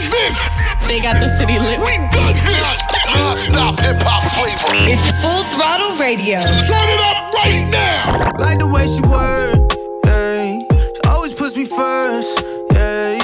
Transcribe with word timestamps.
of 0.00 0.10
this. 0.10 0.36
They 0.88 1.00
got 1.00 1.20
the 1.20 1.28
city 1.28 1.58
lit. 1.58 1.78
We 1.78 1.98
got 2.10 2.34
this. 2.34 2.80
Non-stop 3.14 3.78
hip 3.80 4.02
hop 4.02 4.24
flavor. 4.32 4.74
It's 4.88 5.04
full 5.20 5.44
throttle 5.52 5.96
radio. 5.98 6.40
Turn 6.40 6.88
it 6.88 7.00
up 7.10 7.32
right 7.34 7.66
now. 7.70 8.32
Like 8.38 8.58
the 8.58 8.66
way 8.66 8.86
she 8.86 9.00
work, 9.08 9.60
yeah. 10.06 10.58
She 10.94 11.00
always 11.08 11.34
puts 11.34 11.56
me 11.56 11.64
first, 11.64 12.42
yeah. 12.72 13.18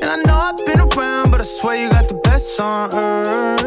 And 0.00 0.10
I 0.10 0.16
know 0.26 0.36
I've 0.36 0.58
been 0.66 0.80
around, 0.80 1.30
but 1.30 1.40
I 1.40 1.44
swear 1.44 1.76
you 1.76 1.90
got 1.90 2.08
the 2.08 2.14
best 2.14 2.60
on 2.60 2.94
earth, 2.94 3.57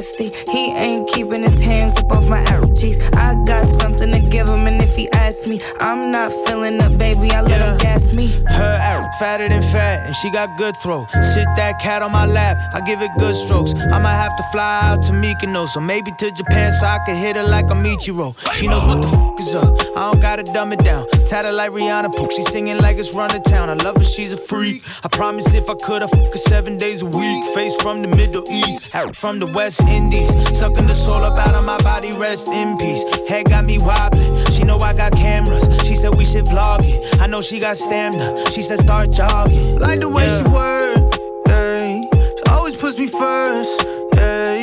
nasty. 0.00 0.32
He 0.50 0.72
ain't 0.72 1.08
keeping 1.10 1.42
his 1.42 1.60
hands 1.60 1.94
up 1.96 2.10
off 2.12 2.26
my 2.28 2.42
arrow 2.50 2.72
cheeks. 2.74 2.98
I 3.16 3.34
got 3.44 3.66
something 3.66 4.10
to 4.12 4.18
give 4.18 4.48
him, 4.48 4.66
and 4.66 4.80
if 4.82 4.96
he 4.96 5.10
asks 5.12 5.48
me, 5.48 5.60
I'm 5.80 6.10
not 6.10 6.32
feeling 6.46 6.80
up, 6.80 6.96
baby. 6.96 7.30
I 7.30 7.42
let 7.42 7.60
him 7.60 7.78
gas 7.78 8.16
me. 8.16 8.28
Her 8.48 8.78
arrow 8.80 9.08
fatter 9.18 9.48
than 9.48 9.62
fat, 9.62 10.06
and 10.06 10.14
she 10.16 10.30
got 10.30 10.56
good 10.56 10.74
throw. 10.82 11.06
Sit 11.34 11.46
that 11.56 11.80
cat 11.80 12.02
on 12.02 12.12
my 12.12 12.26
lap, 12.26 12.56
I 12.72 12.80
give 12.80 13.02
it 13.02 13.10
good 13.18 13.36
strokes. 13.36 13.74
I 13.74 13.98
might 13.98 14.20
have 14.24 14.36
to 14.36 14.42
fly 14.52 14.80
out 14.84 15.02
to 15.04 15.12
Mykonos, 15.12 15.76
or 15.76 15.82
maybe 15.82 16.10
to 16.18 16.30
Japan 16.32 16.72
so 16.72 16.86
I 16.86 16.98
can 17.04 17.16
hit 17.16 17.36
her 17.36 17.44
like 17.44 17.66
a 17.66 17.74
Michiro. 17.74 18.34
She 18.54 18.66
knows 18.66 18.86
what 18.86 19.02
the 19.02 19.08
fuck 19.08 19.38
is 19.40 19.54
up. 19.54 19.68
I 19.96 20.10
don't 20.10 20.20
gotta 20.20 20.42
dumb 20.42 20.72
it 20.72 20.80
down. 20.80 21.06
Tatted 21.28 21.54
like 21.54 21.70
Rihanna, 21.72 22.14
poop. 22.14 22.32
She 22.32 22.42
singing 22.42 22.78
like 22.78 22.96
it's 22.96 23.14
run 23.14 23.28
to 23.30 23.40
town. 23.40 23.68
I 23.68 23.74
love 23.74 23.96
her, 23.96 24.04
she's 24.04 24.32
a 24.32 24.36
freak. 24.36 24.82
I 25.04 25.08
promise 25.08 25.52
if 25.54 25.68
I 25.68 25.74
could, 25.74 26.02
I 26.02 26.06
fuck 26.06 26.32
her 26.32 26.38
seven 26.38 26.76
days 26.76 27.02
a 27.02 27.06
week. 27.06 27.46
Face 27.54 27.74
from 27.82 28.02
the 28.02 28.08
Middle 28.08 28.44
East, 28.50 28.94
arrow 28.94 29.12
from 29.12 29.38
the 29.38 29.46
West 29.46 29.82
Indies. 29.90 30.28
Sucking 30.58 30.86
the 30.86 30.94
soul 30.94 31.24
up 31.24 31.38
out 31.38 31.54
of 31.54 31.64
my 31.64 31.78
body, 31.78 32.12
rest 32.12 32.48
in 32.48 32.76
peace. 32.76 33.02
Head 33.28 33.46
got 33.48 33.64
me 33.64 33.78
wobbling. 33.78 34.44
She 34.52 34.62
know 34.64 34.78
I 34.78 34.92
got 34.94 35.12
cameras. 35.12 35.64
She 35.86 35.94
said 35.94 36.14
we 36.16 36.24
should 36.24 36.44
vlog 36.46 36.80
it. 36.82 37.20
I 37.20 37.26
know 37.26 37.40
she 37.40 37.58
got 37.60 37.76
stamina. 37.76 38.50
She 38.50 38.62
said 38.62 38.78
start 38.80 39.10
jogging. 39.10 39.78
Like 39.78 40.00
the 40.00 40.08
way 40.08 40.26
Yeah. 40.26 40.44
she 40.44 40.50
work, 40.50 41.14
yeah. 41.48 41.78
She 41.78 42.42
always 42.50 42.76
puts 42.76 42.98
me 42.98 43.06
first, 43.06 43.86
yeah. 44.16 44.54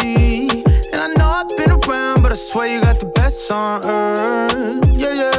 And 0.94 1.02
I 1.06 1.08
know 1.18 1.28
I've 1.40 1.50
been 1.58 1.72
around, 1.72 2.22
but 2.22 2.32
I 2.32 2.36
swear 2.36 2.68
you 2.68 2.82
got 2.82 3.00
the 3.00 3.06
best 3.08 3.52
on 3.52 3.86
earth, 3.86 4.88
yeah, 4.94 5.14
yeah. 5.14 5.37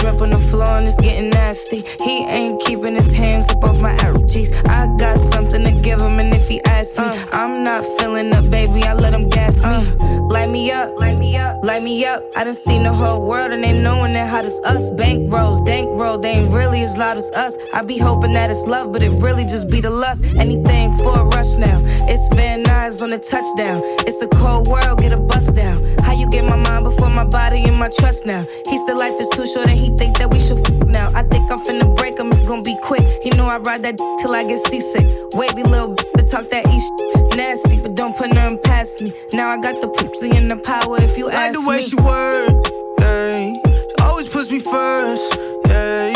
Drip 0.00 0.22
on 0.22 0.30
the 0.30 0.38
floor 0.38 0.78
and 0.78 0.88
it's 0.88 0.98
getting 0.98 1.28
nasty. 1.28 1.84
He 2.02 2.24
ain't 2.24 2.62
keeping 2.62 2.94
his 2.94 3.12
hands 3.12 3.46
up 3.50 3.62
off 3.64 3.78
my 3.80 3.94
cheeks. 4.30 4.50
I 4.68 4.86
got 4.96 5.18
something 5.18 5.62
to 5.64 5.72
give 5.72 6.00
him, 6.00 6.18
and 6.18 6.32
if 6.34 6.48
he 6.48 6.62
asks 6.64 6.96
me, 6.96 7.04
uh. 7.04 7.26
I'm 7.32 7.62
not 7.62 7.84
feeling 7.98 8.32
up, 8.34 8.48
baby. 8.50 8.82
I 8.84 8.94
let 8.94 9.12
him 9.12 9.28
gas 9.28 9.58
me. 9.58 9.64
Uh. 9.64 10.20
Light 10.30 10.48
me 10.48 10.70
up, 10.70 10.96
light 10.98 11.18
me 11.18 11.36
up, 11.36 11.62
light 11.64 11.82
me 11.82 12.04
up. 12.06 12.24
I 12.36 12.44
done 12.44 12.54
seen 12.54 12.84
the 12.84 12.94
whole 12.94 13.26
world 13.26 13.50
and 13.50 13.64
they 13.64 13.72
knowing 13.72 14.12
that 14.12 14.28
hot 14.30 14.44
as 14.44 14.58
us. 14.64 14.88
Bank 14.90 15.30
rolls, 15.30 15.60
dank 15.62 15.88
roll, 16.00 16.18
they 16.18 16.30
ain't 16.30 16.52
really 16.52 16.82
as 16.82 16.96
loud 16.96 17.16
as 17.16 17.30
us. 17.32 17.58
I 17.74 17.82
be 17.82 17.98
hoping 17.98 18.32
that 18.32 18.48
it's 18.48 18.60
love, 18.60 18.92
but 18.92 19.02
it 19.02 19.10
really 19.20 19.44
just 19.44 19.68
be 19.68 19.80
the 19.80 19.90
lust. 19.90 20.24
Anything 20.38 20.96
for 20.98 21.18
a 21.18 21.24
rush 21.24 21.56
now. 21.56 21.82
It's 22.08 22.34
Van 22.36 22.62
Nuys 22.62 23.02
on 23.02 23.10
the 23.10 23.18
touchdown. 23.18 23.82
It's 24.06 24.22
a 24.22 24.28
cold 24.28 24.68
world, 24.68 25.00
get 25.00 25.12
a 25.12 25.18
bust 25.18 25.56
down. 25.56 25.84
You 26.20 26.28
get 26.30 26.44
my 26.44 26.56
mind 26.56 26.84
before 26.84 27.08
my 27.10 27.24
body 27.24 27.62
and 27.64 27.76
my 27.76 27.88
trust 27.98 28.26
now? 28.26 28.44
He 28.68 28.76
said 28.86 28.96
life 28.98 29.18
is 29.18 29.28
too 29.30 29.46
short 29.46 29.68
and 29.68 29.78
he 29.78 29.88
think 29.96 30.18
that 30.18 30.30
we 30.30 30.38
should 30.38 30.58
f 30.58 30.86
now. 30.86 31.10
I 31.14 31.22
think 31.22 31.50
I'm 31.50 31.58
finna 31.64 31.96
break 31.96 32.18
him, 32.18 32.28
it's 32.28 32.42
gonna 32.44 32.62
be 32.62 32.76
quick. 32.82 33.02
He 33.22 33.30
know 33.30 33.46
I 33.46 33.56
ride 33.58 33.82
that 33.84 33.96
d- 33.96 34.04
till 34.20 34.34
I 34.34 34.44
get 34.44 34.58
seasick. 34.68 35.06
Wavy 35.34 35.62
little 35.62 35.94
b- 35.94 36.04
to 36.16 36.22
talk 36.22 36.50
that 36.50 36.68
east 36.68 36.92
nasty, 37.36 37.80
but 37.80 37.94
don't 37.94 38.14
put 38.16 38.34
nothing 38.34 38.58
past 38.64 39.00
me. 39.02 39.12
Now 39.32 39.48
I 39.50 39.56
got 39.60 39.80
the 39.80 39.88
pussy 39.88 40.30
and 40.36 40.50
the 40.50 40.56
power 40.56 40.96
if 41.02 41.16
you 41.16 41.26
Like 41.26 41.34
ask 41.36 41.52
the 41.58 41.66
way 41.66 41.76
me. 41.78 41.82
she 41.88 41.96
work, 41.96 42.66
yeah. 43.00 43.54
She 43.64 43.94
always 44.02 44.28
puts 44.28 44.50
me 44.50 44.60
first, 44.60 45.38
yeah. 45.68 46.12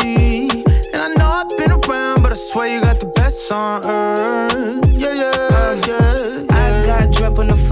And 0.93 1.01
I 1.01 1.07
know 1.17 1.29
I've 1.41 1.49
been 1.57 1.71
around, 1.71 2.21
but 2.21 2.31
I 2.31 2.35
swear 2.35 2.67
you 2.67 2.81
got 2.81 2.99
the 2.99 3.07
best 3.07 3.51
on 3.51 3.83
earth, 3.85 4.84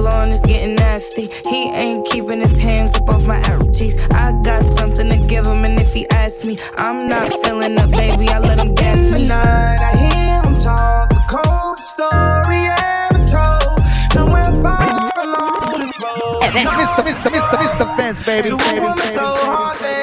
drip 0.04 0.14
on 0.14 0.30
the 0.30 0.34
floor 0.34 0.34
and 0.34 0.34
it's 0.34 0.46
getting 0.46 0.76
nasty. 0.76 1.30
He 1.50 1.70
ain't 1.72 2.08
keeping 2.08 2.40
his 2.40 2.58
hands 2.58 2.94
up 2.96 3.10
off 3.10 3.26
my 3.26 3.42
arrow 3.48 3.70
cheeks. 3.72 3.96
I 4.12 4.40
got 4.44 4.64
something 4.64 5.10
to 5.10 5.18
give 5.28 5.46
him, 5.46 5.64
and 5.66 5.80
if 5.80 5.94
he 5.94 6.08
asks 6.10 6.46
me, 6.46 6.58
I'm 6.78 7.08
not 7.08 7.30
feeling 7.44 7.78
up, 7.78 7.92
baby. 7.92 8.28
I 8.30 8.40
let 8.40 8.60
him 8.60 8.76
gas 8.76 9.00
me. 9.14 9.24
Tonight 9.24 9.80
I 9.82 9.92
hear 9.98 10.42
him 10.44 10.60
talk, 10.60 11.10
the 11.10 11.22
cold 11.30 11.80
story 11.80 12.68
ever 12.80 13.26
told. 13.28 13.80
Somewhere 14.12 14.52
far 14.62 15.12
along 15.18 15.80
this 15.80 16.00
road. 16.02 16.42
Mr. 16.54 17.04
Mr. 17.04 17.30
Mr. 17.32 17.58
Mr. 17.64 17.98
Vince, 17.98 18.24
baby, 18.24 18.50
To 18.50 18.58
baby, 18.58 18.80
woman 18.80 18.98
baby, 18.98 19.14
so 19.14 19.36
baby. 19.80 20.03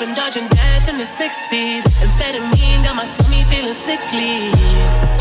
Been 0.00 0.14
dodging 0.14 0.48
death 0.48 0.88
in 0.88 0.96
the 0.96 1.04
six 1.04 1.36
speed. 1.44 1.84
Amphetamine 1.84 2.84
got 2.84 2.96
my 2.96 3.04
stomach 3.04 3.46
feeling 3.48 3.74
sickly. 3.74 5.19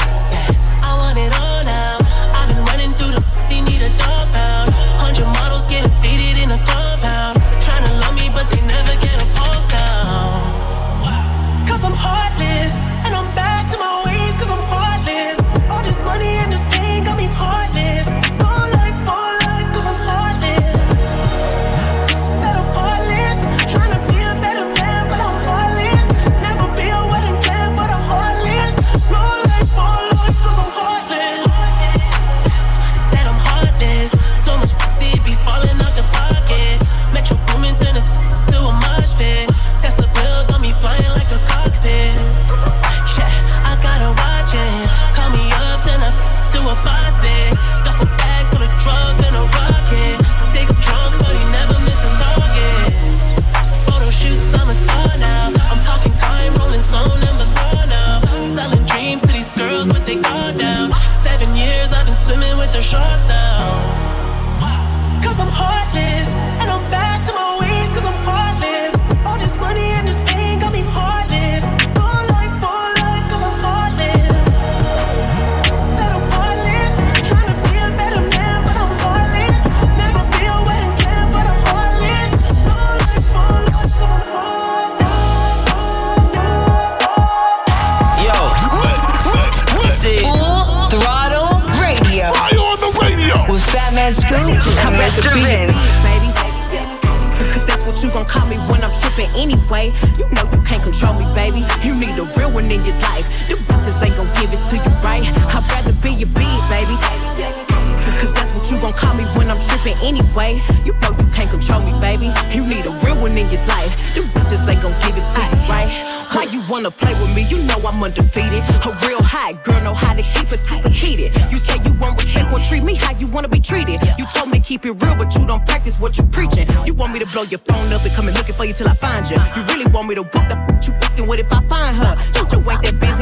Wanna 116.70 116.92
play 116.92 117.14
with 117.14 117.36
me? 117.36 117.42
You 117.50 117.58
know 117.64 117.80
I'm 117.86 118.02
undefeated. 118.02 118.62
A 118.86 118.92
real 119.08 119.22
high 119.24 119.54
girl 119.64 119.82
know 119.82 119.94
how 119.94 120.14
to 120.14 120.22
keep 120.22 120.52
it 120.52 120.60
heated. 120.94 121.36
You 121.52 121.58
say 121.58 121.76
you 121.84 121.98
want 122.00 122.22
respect, 122.22 122.52
well 122.52 122.64
treat 122.64 122.84
me 122.84 122.94
how 122.94 123.14
you 123.18 123.28
wanna 123.28 123.48
be 123.48 123.60
treated. 123.60 124.00
You 124.18 124.26
told 124.34 124.50
me 124.52 124.60
to 124.60 124.66
keep 124.66 124.86
it 124.86 124.92
real, 124.92 125.16
but 125.16 125.36
you 125.36 125.46
don't 125.48 125.66
practice 125.66 126.00
what 126.00 126.18
you 126.18 126.26
preaching. 126.26 126.68
You 126.86 126.94
want 126.94 127.14
me 127.14 127.20
to 127.20 127.26
blow 127.28 127.44
your 127.44 127.60
phone 127.68 127.92
up 127.92 128.04
and 128.04 128.14
come 128.14 128.28
and 128.28 128.38
looking 128.38 128.56
for 128.56 128.66
you 128.66 128.74
till 128.74 128.88
I 128.88 128.94
find 128.94 129.28
you. 129.30 129.38
You 129.56 129.64
really 129.74 129.88
want 129.88 130.08
me 130.08 130.16
to 130.16 130.24
whoop 130.24 130.48
the 130.48 130.70
you 130.86 130.94
fucking 131.02 131.28
with 131.28 131.40
if 131.40 131.52
I 131.52 131.62
find 131.68 131.96
her. 131.96 132.16
Don't 132.34 132.52
You 132.52 132.72
ain't 132.72 132.82
that 132.84 133.00
busy, 133.00 133.19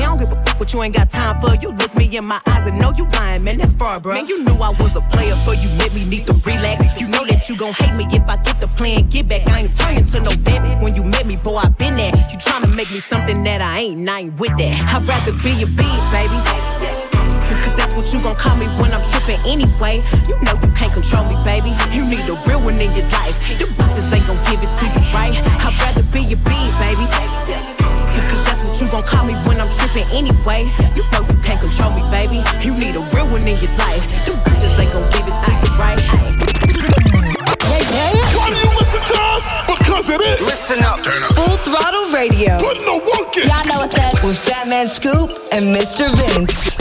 what 0.67 0.73
you 0.73 0.83
ain't 0.83 0.95
got 0.95 1.09
time 1.09 1.39
for. 1.39 1.55
You 1.55 1.71
look 1.71 1.95
me 1.95 2.17
in 2.17 2.25
my 2.25 2.41
eyes 2.45 2.67
and 2.67 2.77
know 2.77 2.91
you 2.97 3.05
lying, 3.13 3.43
man, 3.45 3.57
that's 3.57 3.73
far, 3.73 4.01
bro. 4.01 4.15
Man, 4.15 4.27
you 4.27 4.43
knew 4.43 4.55
I 4.55 4.71
was 4.71 4.97
a 4.97 5.01
player, 5.13 5.35
but 5.45 5.63
you 5.63 5.69
let 5.79 5.93
me 5.93 6.03
need 6.03 6.27
to 6.27 6.33
relax. 6.43 6.99
You 6.99 7.07
know 7.07 7.23
that 7.25 7.47
you 7.47 7.55
gon' 7.55 7.71
hate 7.71 7.95
me 7.95 8.05
if 8.11 8.27
I 8.27 8.35
get 8.43 8.59
the 8.59 8.67
plan, 8.67 9.07
get 9.07 9.29
back. 9.29 9.47
I 9.47 9.61
ain't 9.61 9.73
turning 9.73 10.05
to 10.05 10.19
no 10.19 10.35
baby. 10.43 10.67
When 10.83 10.93
you 10.93 11.05
met 11.05 11.25
me, 11.25 11.37
boy, 11.37 11.55
I 11.55 11.69
been 11.69 11.95
there. 11.95 12.11
You 12.11 12.37
tryna 12.37 12.75
make 12.75 12.91
me 12.91 12.99
something 12.99 13.43
that 13.43 13.61
I 13.61 13.79
ain't, 13.79 13.99
and 13.99 14.09
I 14.09 14.19
ain't 14.27 14.39
with 14.39 14.57
that. 14.57 14.75
I'd 14.91 15.07
rather 15.07 15.31
be 15.39 15.63
a 15.63 15.67
big 15.67 15.99
baby. 16.11 16.35
Cause 17.63 17.75
that's 17.79 17.95
what 17.95 18.11
you 18.11 18.19
gon' 18.21 18.35
call 18.35 18.57
me 18.57 18.67
when 18.75 18.91
I'm 18.91 19.03
trippin' 19.07 19.39
anyway. 19.47 20.03
You 20.27 20.35
know 20.43 20.51
you 20.59 20.71
can't 20.75 20.91
control 20.91 21.23
me, 21.31 21.39
baby. 21.47 21.71
You 21.95 22.03
need 22.03 22.27
a 22.27 22.35
real 22.43 22.59
one 22.59 22.75
in 22.75 22.91
your 22.91 23.07
life. 23.15 23.39
The 23.55 23.71
doctors 23.79 24.11
ain't 24.11 24.27
gon' 24.27 24.43
give 24.51 24.59
it 24.59 24.71
to 24.79 24.85
you 24.85 25.03
right. 25.15 25.31
I'd 25.63 25.71
rather 25.79 26.03
be 26.11 26.27
a 26.27 26.35
big 26.35 26.69
baby. 26.75 27.76
Gon' 28.97 29.05
call 29.05 29.25
me 29.25 29.33
when 29.45 29.61
I'm 29.61 29.69
trippin' 29.69 30.09
anyway. 30.11 30.65
You 30.95 31.03
know 31.13 31.21
you 31.29 31.37
can't 31.45 31.61
control 31.61 31.91
me, 31.93 32.01
baby. 32.09 32.41
You 32.65 32.73
need 32.73 32.95
a 32.95 33.03
real 33.13 33.27
one 33.29 33.45
in 33.45 33.57
your 33.61 33.73
life. 33.77 34.01
The 34.25 34.33
doctors 34.33 34.73
ain't 34.79 34.91
gon' 34.93 35.05
give 35.13 35.27
it 35.29 35.37
to 35.37 35.51
you 35.53 35.71
right. 35.77 36.01
Why 38.37 38.49
do 38.49 38.57
you 38.57 38.73
listen 38.77 39.01
to 39.05 39.17
us? 39.37 39.45
Because 39.67 40.09
it 40.09 40.21
is. 40.21 40.41
Listen 40.41 40.79
up. 40.83 40.99
Full 41.05 41.57
Throttle 41.61 42.09
Radio. 42.13 42.57
Put 42.59 42.81
no 42.85 42.97
work 42.97 43.37
in. 43.37 43.47
Y'all 43.47 43.65
know 43.67 43.85
what's 43.85 43.97
up. 43.97 44.13
With 44.23 44.37
Fat 44.37 44.67
Man 44.67 44.87
Scoop 44.87 45.29
and 45.53 45.65
Mr. 45.75 46.09
Vince. 46.17 46.77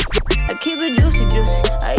I 0.49 0.55
keep 0.55 0.79
it 0.79 0.97
juicy, 0.99 1.27
juicy. 1.29 1.53
I 1.83 1.96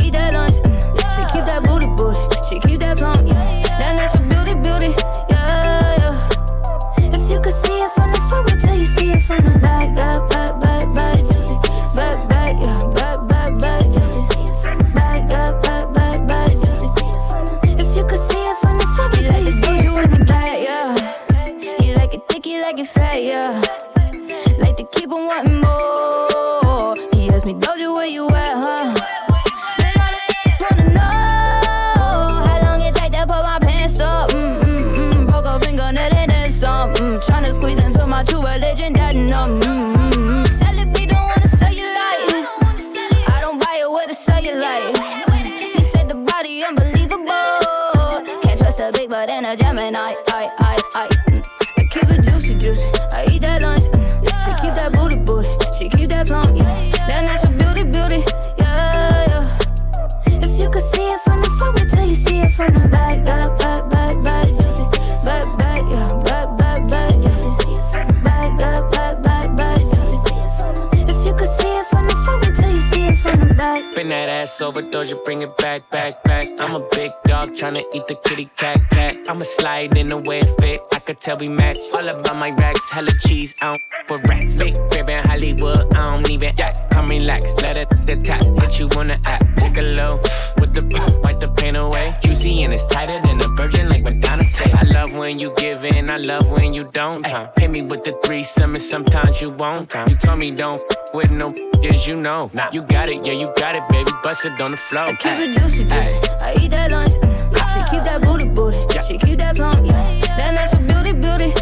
and 99.38 99.42
you 99.42 99.58
won't. 99.58 99.94
You 100.10 100.16
told 100.16 100.40
me 100.40 100.52
don't 100.52 100.82
with 101.14 101.34
no 101.34 101.54
as 101.84 102.08
you 102.08 102.16
know. 102.16 102.50
Nah. 102.54 102.70
You 102.72 102.82
got 102.82 103.10
it, 103.10 103.26
yeah, 103.26 103.34
you 103.34 103.52
got 103.58 103.76
it, 103.76 103.88
baby. 103.90 104.12
Bust 104.24 104.46
it 104.46 104.60
on 104.62 104.72
the 104.72 104.78
floor. 104.78 105.04
I 105.04 105.14
Keep 105.14 105.32
it 105.32 105.58
juicy, 105.58 105.84
juicy. 105.84 106.30
I 106.42 106.56
eat 106.62 106.72
that 106.72 106.92
lunch. 106.92 107.12
Mm. 107.12 107.74
She 107.74 107.96
keep 107.96 108.04
that 108.04 108.22
booty, 108.22 108.48
booty. 108.50 108.78
She 109.08 109.18
keep 109.18 109.38
that 109.38 109.56
plump, 109.56 109.86
yeah. 109.86 110.38
That 110.38 110.54
natural 110.54 110.84
beauty, 110.84 111.14
beauty, 111.14 111.54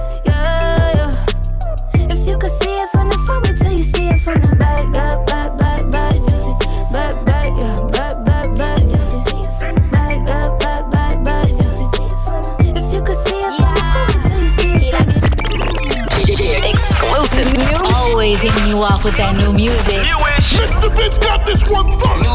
you 18.75 18.83
off 18.83 19.03
with 19.05 19.15
that 19.17 19.37
new 19.39 19.53
music. 19.53 20.03
Mr. 20.03 20.91
Vince 20.95 21.17
got 21.17 21.45
this 21.45 21.63
one 21.69 21.87
first. 21.99 22.27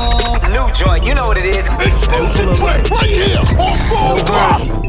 New 0.48 0.64
joint, 0.72 1.04
you 1.04 1.14
know 1.14 1.28
what 1.28 1.36
it 1.36 1.44
is. 1.44 1.66
Exclusive 1.76 2.56
track 2.56 2.80
right 2.88 3.10
here 3.10 3.40
on 3.60 3.76
Full 3.92 4.16
Throttle. 4.24 4.80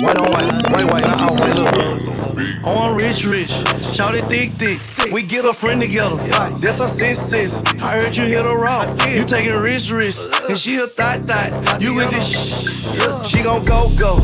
White 0.00 0.16
on 0.16 0.30
white, 0.32 0.48
white, 0.72 0.86
white, 0.90 1.04
not 1.04 1.20
out, 1.20 1.40
white, 1.40 1.56
look. 1.56 2.64
On 2.64 2.96
rich, 2.96 3.24
rich, 3.24 3.52
shout 3.96 4.14
it 4.14 4.26
thick, 4.26 4.50
thick. 4.50 5.10
We 5.10 5.22
get 5.22 5.44
a 5.46 5.54
friend 5.54 5.80
together. 5.80 6.16
That's 6.58 6.80
a 6.80 6.88
sis, 6.88 7.30
sis. 7.30 7.62
I 7.80 7.98
heard 7.98 8.16
you 8.16 8.24
hit 8.24 8.44
a 8.44 8.54
rock. 8.54 8.88
You 9.08 9.24
taking 9.24 9.54
rich, 9.54 9.90
rich, 9.90 10.18
and 10.48 10.58
she 10.58 10.76
a 10.76 10.86
thot, 10.86 11.20
thot. 11.20 11.80
You 11.80 11.94
with 11.94 12.10
this 12.10 12.26
sh- 12.26 13.28
She 13.28 13.42
gon' 13.42 13.64
go, 13.64 13.90
go. 13.98 14.16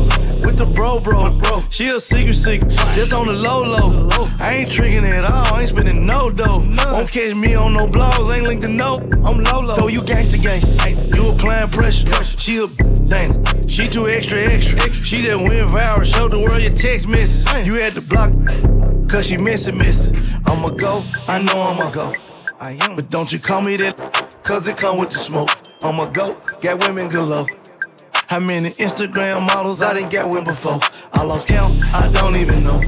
With 0.45 0.57
the 0.57 0.65
bro, 0.65 0.99
bro, 0.99 1.31
bro. 1.39 1.63
She 1.69 1.87
a 1.89 1.99
secret, 1.99 2.35
secret. 2.35 2.71
Just 2.93 3.13
on 3.13 3.27
the 3.27 3.33
low, 3.33 3.61
low. 3.61 4.27
I 4.39 4.57
ain't 4.57 4.71
tricking 4.71 5.05
at 5.05 5.23
all. 5.23 5.55
I 5.55 5.61
ain't 5.61 5.69
spending 5.69 6.05
no 6.05 6.29
dough. 6.29 6.61
Won't 6.91 7.11
catch 7.11 7.35
me 7.35 7.55
on 7.55 7.73
no 7.73 7.87
blogs. 7.87 8.35
Ain't 8.35 8.45
linked 8.45 8.63
to 8.63 8.69
no. 8.69 8.97
I'm 9.25 9.39
low, 9.43 9.61
low. 9.61 9.75
So 9.75 9.87
you 9.87 10.01
gangsta, 10.01 10.37
gangsta. 10.37 11.15
You 11.15 11.31
applying 11.31 11.69
pressure. 11.69 12.23
She 12.23 12.57
a 12.57 12.67
dang. 13.07 13.43
She 13.67 13.87
too 13.87 14.07
extra, 14.07 14.39
extra. 14.39 14.91
She 14.93 15.23
just 15.23 15.37
went 15.37 15.67
viral. 15.69 16.05
Showed 16.05 16.31
the 16.31 16.39
world 16.39 16.61
your 16.61 16.73
text 16.75 17.07
message. 17.07 17.65
You 17.65 17.75
had 17.75 17.93
to 17.93 18.01
block. 18.07 18.82
Cause 19.13 19.27
she 19.27 19.37
missing, 19.37 19.77
missing. 19.77 20.15
I'ma 20.47 20.69
go, 20.69 21.03
I 21.27 21.37
know 21.37 21.61
I'ma 21.61 21.91
go. 21.91 22.11
I 22.59 22.71
am. 22.81 22.95
But 22.95 23.11
don't 23.11 23.31
you 23.31 23.37
call 23.37 23.61
me 23.61 23.77
that, 23.77 23.95
cause 24.41 24.67
it 24.67 24.75
come 24.75 24.97
with 24.97 25.11
the 25.11 25.19
smoke. 25.19 25.51
I'ma 25.83 26.07
go, 26.07 26.33
got 26.61 26.83
women 26.83 27.09
galore. 27.09 27.45
How 28.25 28.39
many 28.39 28.69
Instagram 28.69 29.45
models 29.45 29.83
I 29.83 29.99
done 29.99 30.09
got 30.09 30.31
with 30.31 30.45
before? 30.45 30.79
I 31.13 31.21
lost 31.21 31.47
count, 31.47 31.71
I 31.93 32.11
don't 32.11 32.35
even 32.37 32.63
know. 32.63 32.81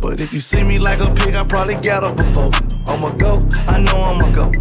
But 0.00 0.20
if 0.20 0.32
you 0.32 0.38
see 0.38 0.62
me 0.62 0.78
like 0.78 1.00
a 1.00 1.12
pig, 1.12 1.34
I 1.34 1.42
probably 1.42 1.74
got 1.74 2.04
her 2.04 2.14
before. 2.14 2.52
I'ma 2.86 3.10
go, 3.16 3.44
I 3.66 3.80
know 3.80 4.00
I'ma 4.02 4.30
go. 4.30 4.52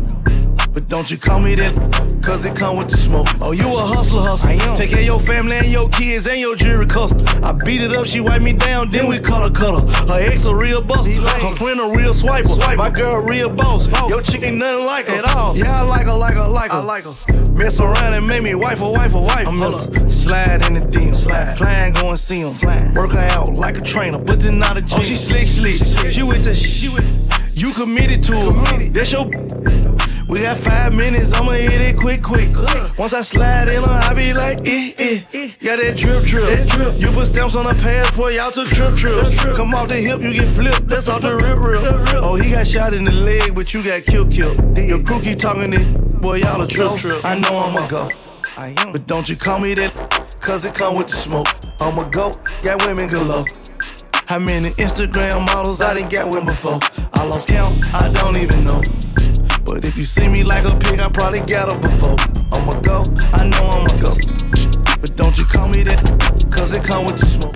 But 0.74 0.88
don't 0.90 1.12
you 1.12 1.20
call 1.20 1.40
me 1.40 1.54
that, 1.54 1.76
cause 2.22 2.46
it 2.46 2.56
come 2.56 2.78
with 2.78 2.90
the 2.90 2.98
smoke. 2.98 3.28
Oh, 3.42 3.52
you 3.52 3.66
a 3.66 3.82
hustler, 3.82 4.22
hustler. 4.22 4.52
I 4.52 4.54
am. 4.54 4.78
Take 4.78 4.92
care 4.92 5.00
of 5.00 5.06
your 5.06 5.20
family 5.20 5.58
and 5.58 5.72
your 5.72 5.90
kids 5.90 6.28
and 6.28 6.40
your 6.40 6.56
jewelry 6.56 6.86
custom. 6.86 7.26
I 7.44 7.54
beat 7.54 7.82
it 7.82 7.96
up, 7.96 8.06
she 8.06 8.20
wipe 8.20 8.42
me 8.42 8.54
down, 8.54 8.90
then 8.92 9.08
we 9.08 9.20
call 9.20 9.42
her 9.42 9.50
cutter. 9.50 9.86
Her 10.08 10.20
ex 10.20 10.46
a 10.46 10.56
real 10.56 10.82
buster, 10.82 11.12
her 11.12 11.56
friend 11.56 11.80
a 11.80 11.98
real 11.98 12.14
swiper. 12.14 12.78
My 12.78 12.90
girl 12.90 13.16
a 13.16 13.22
real 13.22 13.50
boss. 13.50 13.88
Your 14.10 14.22
chick 14.22 14.44
ain't 14.44 14.58
nothing 14.58 14.86
like 14.86 15.08
her 15.08 15.16
at 15.16 15.26
all. 15.26 15.56
Yeah, 15.56 15.82
I 15.82 15.84
like 15.84 16.06
her, 16.06 16.14
like 16.14 16.36
her, 16.36 16.48
like 16.48 16.72
her. 16.72 16.78
I 16.78 16.84
like 16.84 17.04
her. 17.04 17.52
Mess 17.54 17.80
around 17.80 18.14
and 18.14 18.26
make 18.28 18.44
me 18.44 18.56
wife 18.56 18.82
a 18.82 18.90
wife 18.90 19.14
a 19.16 19.22
wife. 19.22 19.48
I'm 19.48 19.56
Mr. 19.56 20.12
Slide 20.12 20.66
in 20.68 20.74
the 20.74 20.82
DM, 20.82 21.14
slide. 21.14 21.58
Flying, 21.58 21.94
go 21.94 22.10
and 22.10 22.20
see 22.20 22.42
him. 22.42 22.54
Flying. 22.54 22.94
Work 22.94 23.14
her 23.14 23.28
out 23.32 23.54
like 23.54 23.78
a 23.78 23.82
trainer, 23.82 24.18
but 24.18 24.40
then 24.40 24.60
not 24.60 24.78
a 24.78 24.82
gym. 24.82 25.00
Oh, 25.00 25.04
she 25.04 25.16
slick, 25.16 25.48
slick. 25.48 26.12
She 26.12 26.24
with 26.24 26.44
the, 26.44 26.56
she 26.56 26.90
with. 26.90 27.06
You 27.54 27.74
committed 27.74 28.24
to 28.24 28.34
her. 28.38 28.90
That's 28.90 29.12
your. 29.12 29.89
We 30.30 30.42
got 30.42 30.58
five 30.58 30.94
minutes, 30.94 31.34
I'ma 31.34 31.52
hit 31.54 31.82
it 31.82 31.98
quick, 31.98 32.22
quick. 32.22 32.52
Once 33.00 33.14
I 33.16 33.24
slide 33.24 33.68
in 33.68 33.84
I 33.84 34.14
be 34.14 34.32
like, 34.32 34.60
eh, 34.68 34.94
eh. 35.00 35.52
Got 35.60 35.80
that 35.80 35.98
drip, 35.98 36.24
drip. 36.24 37.02
You 37.02 37.12
put 37.12 37.26
stamps 37.28 37.56
on 37.56 37.66
the 37.66 37.74
passport, 37.74 38.34
y'all 38.34 38.52
took 38.52 38.68
trip. 38.68 39.56
Come 39.56 39.74
off 39.74 39.88
the 39.88 39.96
hip, 39.96 40.22
you 40.22 40.32
get 40.32 40.48
flipped, 40.50 40.88
that's 40.88 41.10
off 41.10 41.22
the 41.22 41.36
rip, 41.36 41.58
rip. 41.58 41.82
Oh, 42.24 42.36
he 42.36 42.52
got 42.52 42.68
shot 42.68 42.94
in 42.94 43.06
the 43.06 43.12
leg, 43.12 43.56
but 43.56 43.74
you 43.74 43.84
got 43.84 44.04
killed, 44.04 44.32
killed. 44.32 44.78
Your 44.78 45.02
crew 45.02 45.20
keep 45.20 45.40
talking 45.40 45.74
it, 45.74 46.22
boy, 46.22 46.36
y'all 46.36 46.62
a 46.62 46.68
trip, 46.68 46.96
trip. 46.98 47.26
I 47.26 47.40
know 47.40 47.58
I'ma 47.58 47.88
go. 47.88 48.08
But 48.92 49.08
don't 49.08 49.28
you 49.28 49.36
call 49.36 49.60
me 49.60 49.74
that, 49.74 49.96
cause 50.40 50.64
it 50.64 50.76
come 50.76 50.96
with 50.96 51.08
the 51.08 51.16
smoke. 51.16 51.48
I'm 51.82 51.98
a 51.98 52.08
go, 52.08 52.38
got 52.62 52.86
women 52.86 53.08
galore. 53.08 53.46
How 54.28 54.38
many 54.38 54.70
Instagram 54.78 55.48
models 55.48 55.82
I 55.82 55.96
done 55.96 56.08
got 56.08 56.30
with 56.30 56.46
before? 56.46 56.80
I 57.14 57.26
lost 57.26 57.48
count, 57.48 57.74
I 57.96 58.14
don't 58.14 58.38
even 58.38 58.64
know. 58.64 58.84
But 59.70 59.86
if 59.86 59.98
you 59.98 60.04
see 60.04 60.28
me 60.28 60.44
like 60.44 60.66
a 60.66 60.76
pig, 60.76 61.00
I 61.00 61.08
probably 61.10 61.42
got 61.42 61.70
her 61.70 61.80
before. 61.80 62.16
I'ma 62.52 62.82
go, 62.82 63.04
I 63.34 63.48
know 63.48 63.68
I'ma 63.68 64.02
go. 64.02 64.18
But 65.00 65.16
don't 65.16 65.38
you 65.38 65.46
call 65.46 65.70
me 65.70 65.84
that, 65.84 66.02
cause 66.50 66.74
it 66.74 66.84
come 66.84 67.06
with 67.06 67.18
the 67.18 67.26
smoke. 67.28 67.56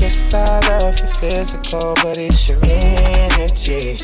Yes, 0.00 0.34
I 0.34 0.58
love 0.70 0.98
your 0.98 1.06
physical, 1.06 1.94
but 2.02 2.18
it's 2.18 2.48
your 2.48 2.58
energy. 2.64 3.96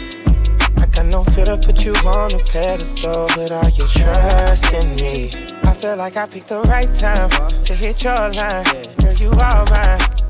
I 0.77 0.87
got 0.87 1.07
no 1.07 1.25
fear 1.25 1.47
to 1.47 1.57
put 1.57 1.85
you 1.85 1.95
on 1.95 2.33
a 2.33 2.39
pedestal, 2.39 3.27
but 3.35 3.51
are 3.51 3.71
you 3.71 3.85
trusting 3.89 4.95
me? 5.03 5.31
I 5.65 5.75
feel 5.75 5.97
like 5.97 6.17
I 6.17 6.29
picked 6.29 6.51
the 6.51 6.61
right 6.63 6.93
time 6.95 7.31
to 7.63 7.75
hit 7.75 8.05
your 8.05 8.15
line. 8.15 8.65
Girl, 9.01 9.15
you 9.15 9.31
are 9.33 9.67
mine. 9.67 10.28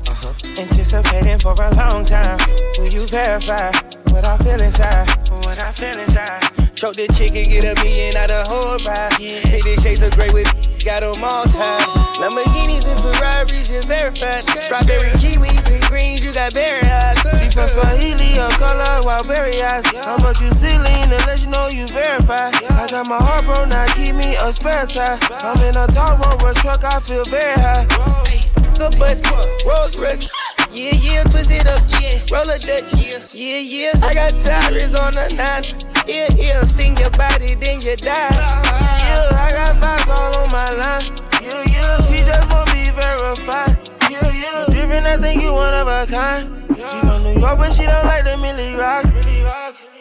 Anticipating 0.57 1.39
for 1.39 1.53
a 1.53 1.73
long 1.75 2.05
time. 2.05 2.39
Will 2.77 2.87
you 2.87 3.07
verify 3.07 3.71
what 4.09 4.27
I 4.27 4.37
feel 4.37 4.61
inside? 4.61 5.09
What 5.45 5.61
I 5.61 5.71
feel 5.71 5.97
inside. 5.99 6.41
Choke 6.75 6.95
the 6.95 7.07
chicken, 7.11 7.43
get 7.49 7.65
a 7.65 7.75
million 7.83 8.15
out 8.15 8.31
of 8.31 8.47
whole 8.47 8.77
ride. 8.87 9.11
Yeah. 9.19 9.41
the 9.41 9.79
shades 9.81 10.01
of 10.01 10.11
gray 10.11 10.29
with 10.31 10.47
got 10.85 11.01
them 11.01 11.23
all 11.23 11.43
tied. 11.45 11.83
Lamborghinis 12.21 12.87
and 12.87 12.99
Ferraris, 13.01 13.69
just 13.69 13.87
verified. 13.87 14.43
Strawberry 14.43 15.11
kiwis 15.19 15.67
and 15.69 15.83
greens, 15.85 16.23
you 16.23 16.33
got 16.33 16.53
berry 16.53 16.87
eyes. 16.87 17.17
She 17.39 17.49
from 17.49 17.67
Swahili, 17.67 18.37
a 18.37 18.49
color, 18.55 19.01
wild 19.03 19.27
berry 19.27 19.61
eyes. 19.61 19.85
How 20.05 20.15
about 20.15 20.39
you 20.39 20.49
ceiling 20.51 20.99
let 21.29 21.41
you 21.41 21.49
know 21.49 21.67
you 21.67 21.87
verified? 21.87 22.55
I 22.55 22.87
got 22.89 23.07
my 23.07 23.17
heart 23.17 23.45
broke, 23.45 23.67
now 23.69 23.85
keep 23.93 24.15
me 24.15 24.35
a 24.35 24.51
spare 24.51 24.85
tire. 24.85 25.17
I'm 25.43 25.61
in 25.63 25.75
a 25.75 25.87
tall 25.87 26.17
rover 26.17 26.53
truck, 26.55 26.83
I 26.83 26.99
feel 26.99 27.25
very 27.25 27.59
high. 27.59 28.38
Good 28.79 28.97
butts, 28.97 29.23
Rolls 29.65 29.97
Royce. 29.97 30.31
Yeah, 30.71 30.95
yeah, 30.95 31.23
twist 31.23 31.51
it 31.51 31.67
up, 31.67 31.83
yeah. 31.99 32.23
Roll 32.31 32.49
a 32.49 32.57
Dutch, 32.57 32.93
yeah, 32.95 33.19
yeah, 33.33 33.59
yeah. 33.59 33.91
I 34.01 34.13
got 34.13 34.39
tires 34.39 34.95
on 34.95 35.11
the 35.11 35.27
nine. 35.35 35.67
Yeah, 36.07 36.31
yeah, 36.37 36.63
sting 36.63 36.95
your 36.95 37.09
body, 37.09 37.55
then 37.55 37.81
you 37.81 37.97
die. 37.97 38.07
Yeah, 38.07 39.35
I 39.35 39.51
got 39.51 39.75
vibes 39.83 40.07
all 40.07 40.43
on 40.43 40.51
my 40.53 40.69
line. 40.79 41.03
Yeah, 41.43 41.63
yeah, 41.67 41.99
she 41.99 42.23
just 42.23 42.49
want 42.53 42.73
me 42.73 42.85
verified. 42.95 43.89
Yeah, 44.09 44.31
yeah, 44.31 44.65
different, 44.67 45.05
I 45.07 45.17
think 45.17 45.41
you 45.41 45.53
one 45.53 45.73
of 45.73 45.85
a 45.85 46.05
kind. 46.09 46.63
She 46.69 46.99
from 47.01 47.23
New 47.23 47.37
York, 47.37 47.57
but 47.57 47.73
she 47.73 47.83
don't 47.83 48.05
like 48.05 48.23
the 48.23 48.37
Millie 48.37 48.75
Rock. 48.75 49.03
Millie 49.13 49.43
Rock. 49.43 49.48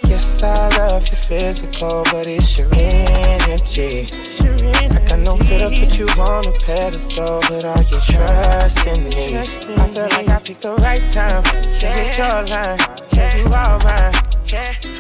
Yes, 0.05 0.43
I 0.43 0.69
love 0.79 1.07
your 1.09 1.17
physical, 1.17 2.03
but 2.11 2.27
it's 2.27 2.59
your 2.59 2.69
energy. 2.73 4.07
I 4.41 5.05
got 5.07 5.19
no 5.21 5.37
fear 5.37 5.59
to 5.59 5.69
put 5.71 5.99
you 5.99 6.07
on 6.21 6.47
a 6.47 6.53
pedestal, 6.59 7.41
but 7.49 7.65
are 7.65 7.83
you 7.83 7.99
trusting 8.01 9.05
me? 9.05 9.37
I 9.37 9.45
feel 9.45 10.09
like 10.09 10.29
I 10.29 10.41
picked 10.41 10.63
the 10.63 10.75
right 10.77 11.07
time 11.09 11.43
to 11.43 11.87
hit 11.87 12.19
your 12.19 12.29
line. 12.29 12.79
Yeah, 13.13 13.37
you 13.37 13.47
are 13.53 13.79
mine. 13.85 14.29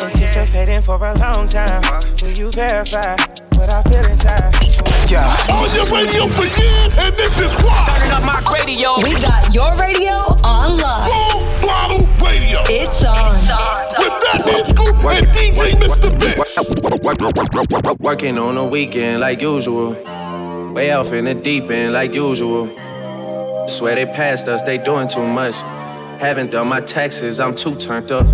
Anticipating 0.00 0.82
for 0.82 0.96
a 0.96 1.14
long 1.18 1.48
time. 1.48 1.82
Will 2.22 2.30
you 2.30 2.50
verify 2.52 3.16
what 3.54 3.70
I 3.70 3.82
feel 3.84 4.04
inside? 4.06 4.54
Yeah. 5.10 5.24
On 5.50 5.72
your 5.74 5.86
radio 5.86 6.26
for 6.28 6.44
years, 6.60 6.98
and 6.98 7.14
this 7.16 7.38
is 7.38 7.54
why. 7.62 7.84
Turning 7.88 8.12
up 8.12 8.22
my 8.22 8.40
radio. 8.52 8.92
We 9.02 9.14
got 9.20 9.54
your 9.54 9.74
radio 9.76 10.14
on 10.44 10.78
live. 10.78 11.37
Full 12.48 12.64
throttle 12.64 12.64
radio. 12.64 12.64
It's 12.68 13.04
on. 13.04 13.34
With 13.98 14.14
Fatman 14.22 14.64
Scoop 14.66 14.96
and 15.10 15.26
DJ 15.34 15.72
Mr. 15.80 16.10
Vince. 16.18 18.00
Working 18.00 18.38
on 18.38 18.54
the 18.54 18.64
weekend 18.64 19.20
like 19.20 19.42
usual. 19.42 19.92
Way 20.72 20.92
off 20.92 21.12
in 21.12 21.24
the 21.24 21.34
deep 21.34 21.70
end 21.70 21.92
like 21.92 22.14
usual. 22.14 22.66
Swear 23.66 23.94
they 23.96 24.06
passed 24.06 24.48
us, 24.48 24.62
they 24.62 24.78
doing 24.78 25.08
too 25.08 25.26
much. 25.26 25.54
Haven't 26.20 26.50
done 26.50 26.68
my 26.68 26.80
taxes, 26.80 27.38
I'm 27.38 27.54
too 27.54 27.76
turned 27.76 28.10
up. 28.10 28.26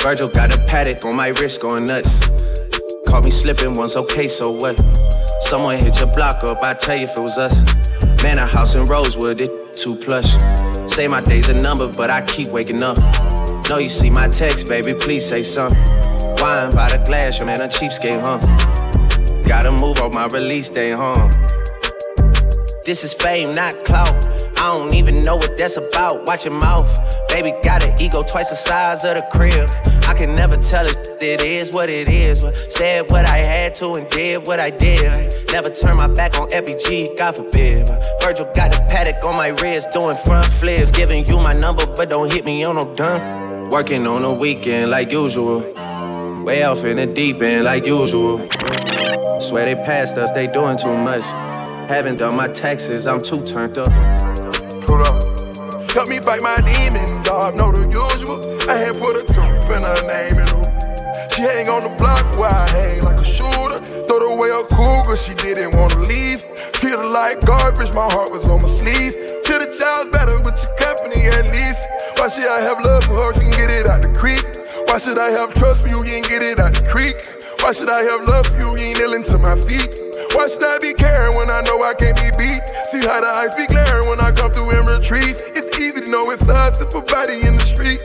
Virgil 0.00 0.28
got 0.28 0.54
a 0.54 0.64
Patek 0.64 1.04
on 1.04 1.16
my 1.16 1.28
wrist 1.28 1.60
going 1.60 1.84
nuts. 1.84 2.20
Caught 3.06 3.24
me 3.24 3.30
slipping 3.30 3.74
once, 3.74 3.96
okay, 3.96 4.26
so 4.26 4.52
what? 4.52 4.78
Someone 5.40 5.78
hit 5.78 5.98
your 5.98 6.12
block 6.12 6.42
up, 6.44 6.62
I 6.62 6.74
tell 6.74 6.96
you 6.96 7.04
if 7.04 7.16
it 7.16 7.22
was 7.22 7.36
us. 7.38 7.62
Man, 8.22 8.38
a 8.38 8.46
house 8.46 8.74
in 8.74 8.84
Rosewood, 8.86 9.40
it 9.40 9.76
too 9.76 9.96
plush. 9.96 10.32
Say 10.90 11.06
my 11.06 11.20
day's 11.20 11.48
a 11.48 11.54
number, 11.54 11.88
but 11.96 12.10
I 12.10 12.22
keep 12.22 12.48
waking 12.48 12.82
up. 12.82 12.98
Know 13.70 13.78
you 13.78 13.88
see 13.88 14.10
my 14.10 14.26
text, 14.26 14.66
baby, 14.66 14.94
please 14.94 15.24
say 15.24 15.44
something. 15.44 15.78
Wine 16.42 16.74
by 16.74 16.90
the 16.90 17.00
glass, 17.06 17.38
your 17.38 17.46
man 17.46 17.60
a 17.60 17.68
cheapskate, 17.68 18.18
huh? 18.18 18.42
Gotta 19.46 19.70
move 19.70 20.00
on 20.00 20.10
my 20.10 20.26
release 20.26 20.70
day, 20.70 20.90
huh? 20.90 21.30
This 22.84 23.04
is 23.04 23.14
fame, 23.14 23.52
not 23.52 23.72
clout. 23.84 24.10
I 24.58 24.74
don't 24.74 24.92
even 24.92 25.22
know 25.22 25.36
what 25.36 25.56
that's 25.56 25.78
about. 25.78 26.26
Watch 26.26 26.46
your 26.46 26.58
mouth. 26.58 26.90
Baby 27.28 27.52
got 27.62 27.84
an 27.84 27.94
ego 28.02 28.24
twice 28.24 28.50
the 28.50 28.56
size 28.56 29.04
of 29.04 29.14
the 29.14 29.22
crib. 29.30 29.70
I 30.08 30.18
can 30.18 30.34
never 30.34 30.56
tell 30.56 30.84
it, 30.84 31.22
it 31.22 31.40
is 31.40 31.70
what 31.70 31.92
it 31.92 32.10
is. 32.10 32.42
Said 32.74 33.06
what 33.12 33.24
I 33.24 33.36
had 33.36 33.76
to 33.76 33.92
and 33.92 34.08
did 34.08 34.48
what 34.48 34.58
I 34.58 34.70
did. 34.70 35.32
Never 35.52 35.70
turn 35.70 35.96
my 35.96 36.08
back 36.08 36.36
on 36.40 36.48
FBG, 36.48 37.16
God 37.16 37.36
forbid. 37.36 37.88
Virgil 38.20 38.50
got 38.52 38.74
a 38.74 38.82
Patek 38.90 39.24
on 39.24 39.36
my 39.36 39.54
wrist, 39.62 39.92
doing 39.92 40.16
front 40.26 40.46
flips. 40.46 40.90
Giving 40.90 41.24
you 41.28 41.36
my 41.36 41.52
number, 41.52 41.86
but 41.86 42.10
don't 42.10 42.32
hit 42.32 42.44
me 42.44 42.64
on 42.64 42.74
no 42.74 42.96
done. 42.96 43.39
Working 43.70 44.04
on 44.08 44.22
the 44.22 44.32
weekend 44.32 44.90
like 44.90 45.12
usual. 45.12 45.60
Way 46.44 46.64
off 46.64 46.84
in 46.84 46.96
the 46.96 47.06
deep 47.06 47.40
end 47.40 47.66
like 47.66 47.86
usual. 47.86 48.38
Swear 49.40 49.64
they 49.64 49.76
passed 49.76 50.16
us, 50.16 50.32
they 50.32 50.48
doing 50.48 50.76
too 50.76 50.96
much. 50.96 51.22
Haven't 51.88 52.16
done 52.16 52.34
my 52.34 52.48
taxes, 52.48 53.06
I'm 53.06 53.22
too 53.22 53.44
turned 53.46 53.78
up. 53.78 53.92
Hold 54.88 55.06
up. 55.06 55.22
Help 55.92 56.08
me 56.08 56.18
fight 56.18 56.42
my 56.42 56.56
demons, 56.56 57.28
I 57.28 57.52
know 57.54 57.70
the 57.70 57.86
usual. 57.86 58.42
I 58.68 58.76
had 58.76 58.98
put 58.98 59.14
a 59.14 59.22
jump 59.32 59.70
in 59.70 59.82
her 59.86 60.02
name 60.02 60.42
and. 60.42 61.32
She 61.32 61.42
hang 61.42 61.68
on 61.68 61.80
the 61.82 61.94
block 61.96 62.26
where 62.38 62.50
I 62.50 62.68
hang 62.68 63.02
like 63.02 63.20
a 63.20 63.24
shooter. 63.24 63.78
Throw 64.06 64.34
away 64.34 64.50
a 64.50 64.64
cougar, 64.64 65.16
she 65.16 65.32
didn't 65.34 65.76
wanna 65.78 65.96
leave. 66.10 66.42
Feel 66.80 67.12
like 67.12 67.44
garbage, 67.44 67.92
my 67.92 68.08
heart 68.08 68.32
was 68.32 68.48
on 68.48 68.56
my 68.56 68.72
sleeve. 68.72 69.12
To 69.12 69.52
the 69.60 69.68
child's 69.68 70.08
better 70.16 70.40
with 70.40 70.56
your 70.56 70.72
company 70.80 71.28
at 71.28 71.52
least. 71.52 71.84
Why 72.16 72.32
should 72.32 72.48
I 72.48 72.64
have 72.64 72.80
love 72.80 73.04
for 73.04 73.20
her? 73.20 73.36
She 73.36 73.44
can 73.44 73.52
get 73.52 73.68
it 73.68 73.84
out 73.84 74.00
the 74.00 74.08
creek. 74.16 74.40
Why 74.88 74.96
should 74.96 75.20
I 75.20 75.28
have 75.36 75.52
trust 75.52 75.84
for 75.84 75.92
you? 75.92 76.00
You 76.08 76.24
ain't 76.24 76.28
get 76.32 76.40
it 76.40 76.56
out 76.56 76.72
the 76.72 76.80
creek. 76.88 77.20
Why 77.60 77.76
should 77.76 77.92
I 77.92 78.00
have 78.08 78.24
love 78.24 78.48
for 78.48 78.56
you? 78.64 78.72
You 78.80 78.90
ain't 78.90 78.98
kneeling 78.98 79.24
to 79.28 79.36
my 79.36 79.60
feet. 79.60 79.92
Why 80.32 80.48
should 80.48 80.64
I 80.64 80.80
be 80.80 80.96
caring 80.96 81.36
when 81.36 81.52
I 81.52 81.60
know 81.68 81.84
I 81.84 81.92
can't 81.92 82.16
be 82.16 82.32
beat? 82.40 82.64
See 82.90 83.04
how 83.04 83.20
the 83.20 83.28
ice 83.28 83.52
be 83.56 83.68
glaring 83.68 84.08
when 84.08 84.20
I 84.24 84.32
come 84.32 84.48
through 84.48 84.72
and 84.72 84.88
retreat. 84.88 85.36
It's 85.52 85.76
easy 85.76 86.00
to 86.00 86.08
know 86.10 86.24
it's 86.32 86.48
us 86.48 86.80
if 86.80 86.92
a 86.96 87.04
body 87.04 87.44
in 87.44 87.60
the 87.60 87.66
street. 87.68 88.00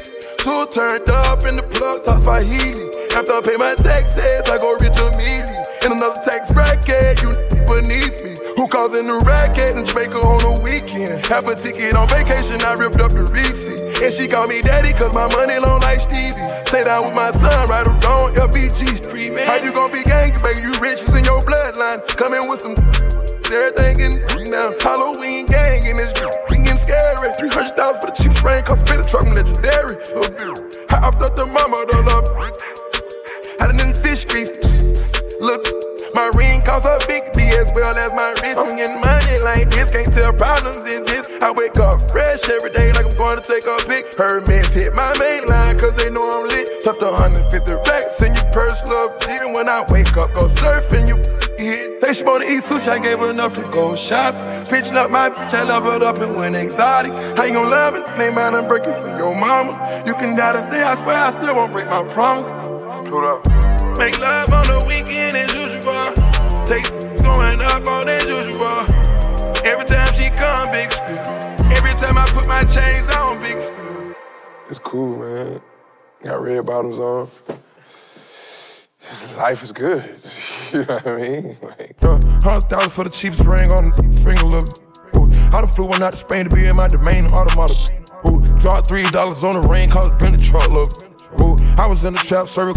Two 0.46 0.68
turned 0.70 1.10
up 1.10 1.44
in 1.44 1.58
the 1.58 1.66
plug, 1.74 2.06
tossed 2.06 2.28
by 2.28 2.44
Healy. 2.46 2.86
After 3.18 3.34
I 3.34 3.42
pay 3.42 3.58
my 3.58 3.74
taxes, 3.74 4.46
I 4.46 4.62
go 4.62 4.78
rich 4.78 4.94
immediately. 4.94 5.58
In 5.84 5.92
another 5.92 6.22
tax 6.22 6.54
bracket, 6.54 6.95
causing 8.76 9.08
the 9.08 9.16
racket 9.24 9.72
in 9.72 9.88
Jamaica 9.88 10.20
on 10.20 10.36
the 10.44 10.52
weekend? 10.60 11.24
Have 11.32 11.48
a 11.48 11.56
ticket 11.56 11.96
on 11.96 12.12
vacation, 12.12 12.60
I 12.60 12.76
ripped 12.76 13.00
up 13.00 13.16
the 13.16 13.24
receipt. 13.32 13.80
And 14.04 14.12
she 14.12 14.28
called 14.28 14.52
me 14.52 14.60
daddy, 14.60 14.92
cause 14.92 15.16
my 15.16 15.32
money 15.32 15.56
long 15.64 15.80
like 15.80 16.04
Stevie. 16.04 16.44
Stay 16.68 16.84
down 16.84 17.08
with 17.08 17.16
my 17.16 17.32
son, 17.32 17.56
right 17.72 17.88
around 17.88 18.36
LBG 18.36 19.00
Street. 19.00 19.32
How 19.48 19.64
you 19.64 19.72
gonna 19.72 19.96
be 19.96 20.04
gangster, 20.04 20.44
baby? 20.44 20.68
You 20.68 20.76
rich, 20.84 21.00
it's 21.00 21.16
in 21.16 21.24
your 21.24 21.40
bloodline. 21.48 22.04
Coming 22.20 22.52
with 22.52 22.60
some 22.60 22.76
everything 23.56 23.96
in 24.04 24.12
now. 24.52 24.76
Halloween 24.84 25.48
gang 25.48 25.80
and 25.88 25.96
it's 25.96 26.12
getting 26.12 26.76
scary. 26.76 27.32
300,000 27.32 27.80
for 27.80 28.12
the 28.12 28.16
cheap 28.20 28.36
sprain, 28.36 28.60
cause 28.68 28.84
spit 28.84 29.00
a 29.00 29.08
truck, 29.08 29.24
I'm 29.24 29.40
legendary. 29.40 29.96
I 30.92 31.00
after 31.00 31.32
the 31.32 31.48
mama, 31.48 31.80
the 31.88 32.00
love. 32.12 32.28
Had 33.64 33.72
it 33.72 33.80
in 33.80 33.96
the 33.96 34.00
fish 34.04 34.28
streets. 34.28 35.16
Look, 35.40 35.64
my 36.16 36.32
ring 36.36 36.55
costs 36.66 36.90
a 36.90 36.98
big 37.08 37.22
B 37.38 37.46
as 37.62 37.72
well 37.74 37.96
as 37.96 38.12
my 38.12 38.34
wrist. 38.42 38.58
I'm 38.58 38.68
getting 38.76 39.00
money 39.00 39.38
like 39.46 39.70
this, 39.70 39.92
can't 39.92 40.12
tell 40.12 40.34
problems 40.34 40.78
is 40.78 41.06
exist. 41.06 41.32
I 41.44 41.52
wake 41.52 41.78
up 41.78 42.02
fresh 42.10 42.42
every 42.50 42.72
day 42.72 42.92
like 42.92 43.06
I'm 43.06 43.18
going 43.18 43.38
to 43.40 43.46
take 43.46 43.66
a 43.70 43.78
pic. 43.86 44.14
Hermes 44.18 44.74
hit 44.74 44.94
my 44.94 45.14
main 45.22 45.46
line 45.46 45.80
cause 45.80 45.94
they 45.96 46.10
know 46.10 46.26
I'm 46.32 46.48
lit. 46.48 46.68
Tucked 46.84 47.04
150 47.04 47.74
racks 47.88 48.22
in 48.22 48.34
your 48.34 48.50
purse, 48.52 48.76
love. 48.90 49.14
Even 49.30 49.54
when 49.54 49.70
I 49.70 49.86
wake 49.90 50.18
up, 50.18 50.34
go 50.34 50.50
surfing, 50.50 51.08
you 51.08 51.18
hit. 51.62 52.02
Say 52.02 52.14
she 52.14 52.24
wanna 52.24 52.46
eat 52.46 52.64
sushi, 52.64 52.90
I 52.90 53.00
gave 53.00 53.20
her 53.20 53.30
enough 53.30 53.54
to 53.56 53.62
go 53.70 53.96
shop. 53.96 54.36
Pitching 54.68 54.98
up 54.98 55.12
my 55.12 55.30
bitch, 55.30 55.54
I 55.54 55.64
love 55.64 55.86
it 55.88 56.04
up 56.04 56.18
and 56.18 56.36
went 56.36 56.56
exotic. 56.56 57.14
How 57.38 57.44
you 57.44 57.54
gon' 57.54 57.70
love 57.70 57.96
it? 57.96 58.04
Ain't 58.20 58.36
mind 58.36 58.56
I'm 58.56 58.68
breaking 58.68 58.94
for 58.94 59.08
your 59.18 59.36
mama. 59.36 60.04
You 60.06 60.14
can 60.16 60.36
die 60.36 60.54
today, 60.54 60.84
I 60.84 60.96
swear 60.96 61.18
I 61.18 61.32
still 61.32 61.56
won't 61.56 61.72
break 61.72 61.88
my 61.88 62.04
promise. 62.10 62.52
Hold 63.10 63.26
up. 63.26 63.46
Make 63.98 64.20
love 64.20 64.52
on 64.52 64.66
the 64.68 64.84
weekend 64.88 65.36
as 65.36 65.54
usual. 65.54 66.35
Take 66.66 66.90
going 67.22 67.62
up 67.62 67.88
on 67.88 68.08
usual. 68.08 68.82
Every 69.64 69.86
time 69.86 70.12
she 70.16 70.30
come, 70.32 70.72
big 70.72 70.92
spill. 70.92 71.20
Every 71.72 71.92
time 71.92 72.18
I 72.18 72.26
put 72.30 72.48
my 72.48 72.60
chains 72.62 73.08
on, 73.16 73.38
big 73.44 73.62
spill. 73.62 74.16
It's 74.70 74.80
cool, 74.80 75.20
man. 75.20 75.60
Got 76.24 76.42
red 76.42 76.66
bottoms 76.66 76.98
on. 76.98 77.28
life 79.38 79.62
is 79.62 79.72
good. 79.72 80.04
you 80.74 80.80
know 80.80 80.86
what 80.96 81.08
I 81.08 81.16
mean? 81.18 81.58
Like, 81.62 81.96
Uh, 82.04 82.20
Hundred 82.42 82.62
thousand 82.70 82.90
for 82.90 83.04
the 83.04 83.12
cheapest 83.12 83.46
ring 83.46 83.70
on 83.70 83.92
the 83.92 84.04
finger, 84.24 84.42
look. 84.50 84.66
Ooh, 85.18 85.30
I 85.56 85.62
done 85.62 85.68
flew 85.68 85.86
one 85.86 86.02
out 86.02 86.14
to 86.14 86.18
Spain 86.18 86.50
to 86.50 86.56
be 86.56 86.66
in 86.66 86.76
my 86.76 86.88
domain 86.88 87.28
automata. 87.28 87.76
Ooh, 88.28 88.42
dropped 88.60 88.88
three 88.88 89.04
dollars 89.12 89.44
on 89.44 89.62
the 89.62 89.68
ring, 89.68 89.90
cause 89.92 90.06
it 90.08 90.18
been 90.18 90.32
the 90.34 90.40
truck, 90.40 90.68
look. 90.72 90.90
Ooh, 91.42 91.56
I 91.78 91.86
was 91.86 92.04
in 92.06 92.14
the 92.14 92.20
trap, 92.20 92.48
serving. 92.48 92.74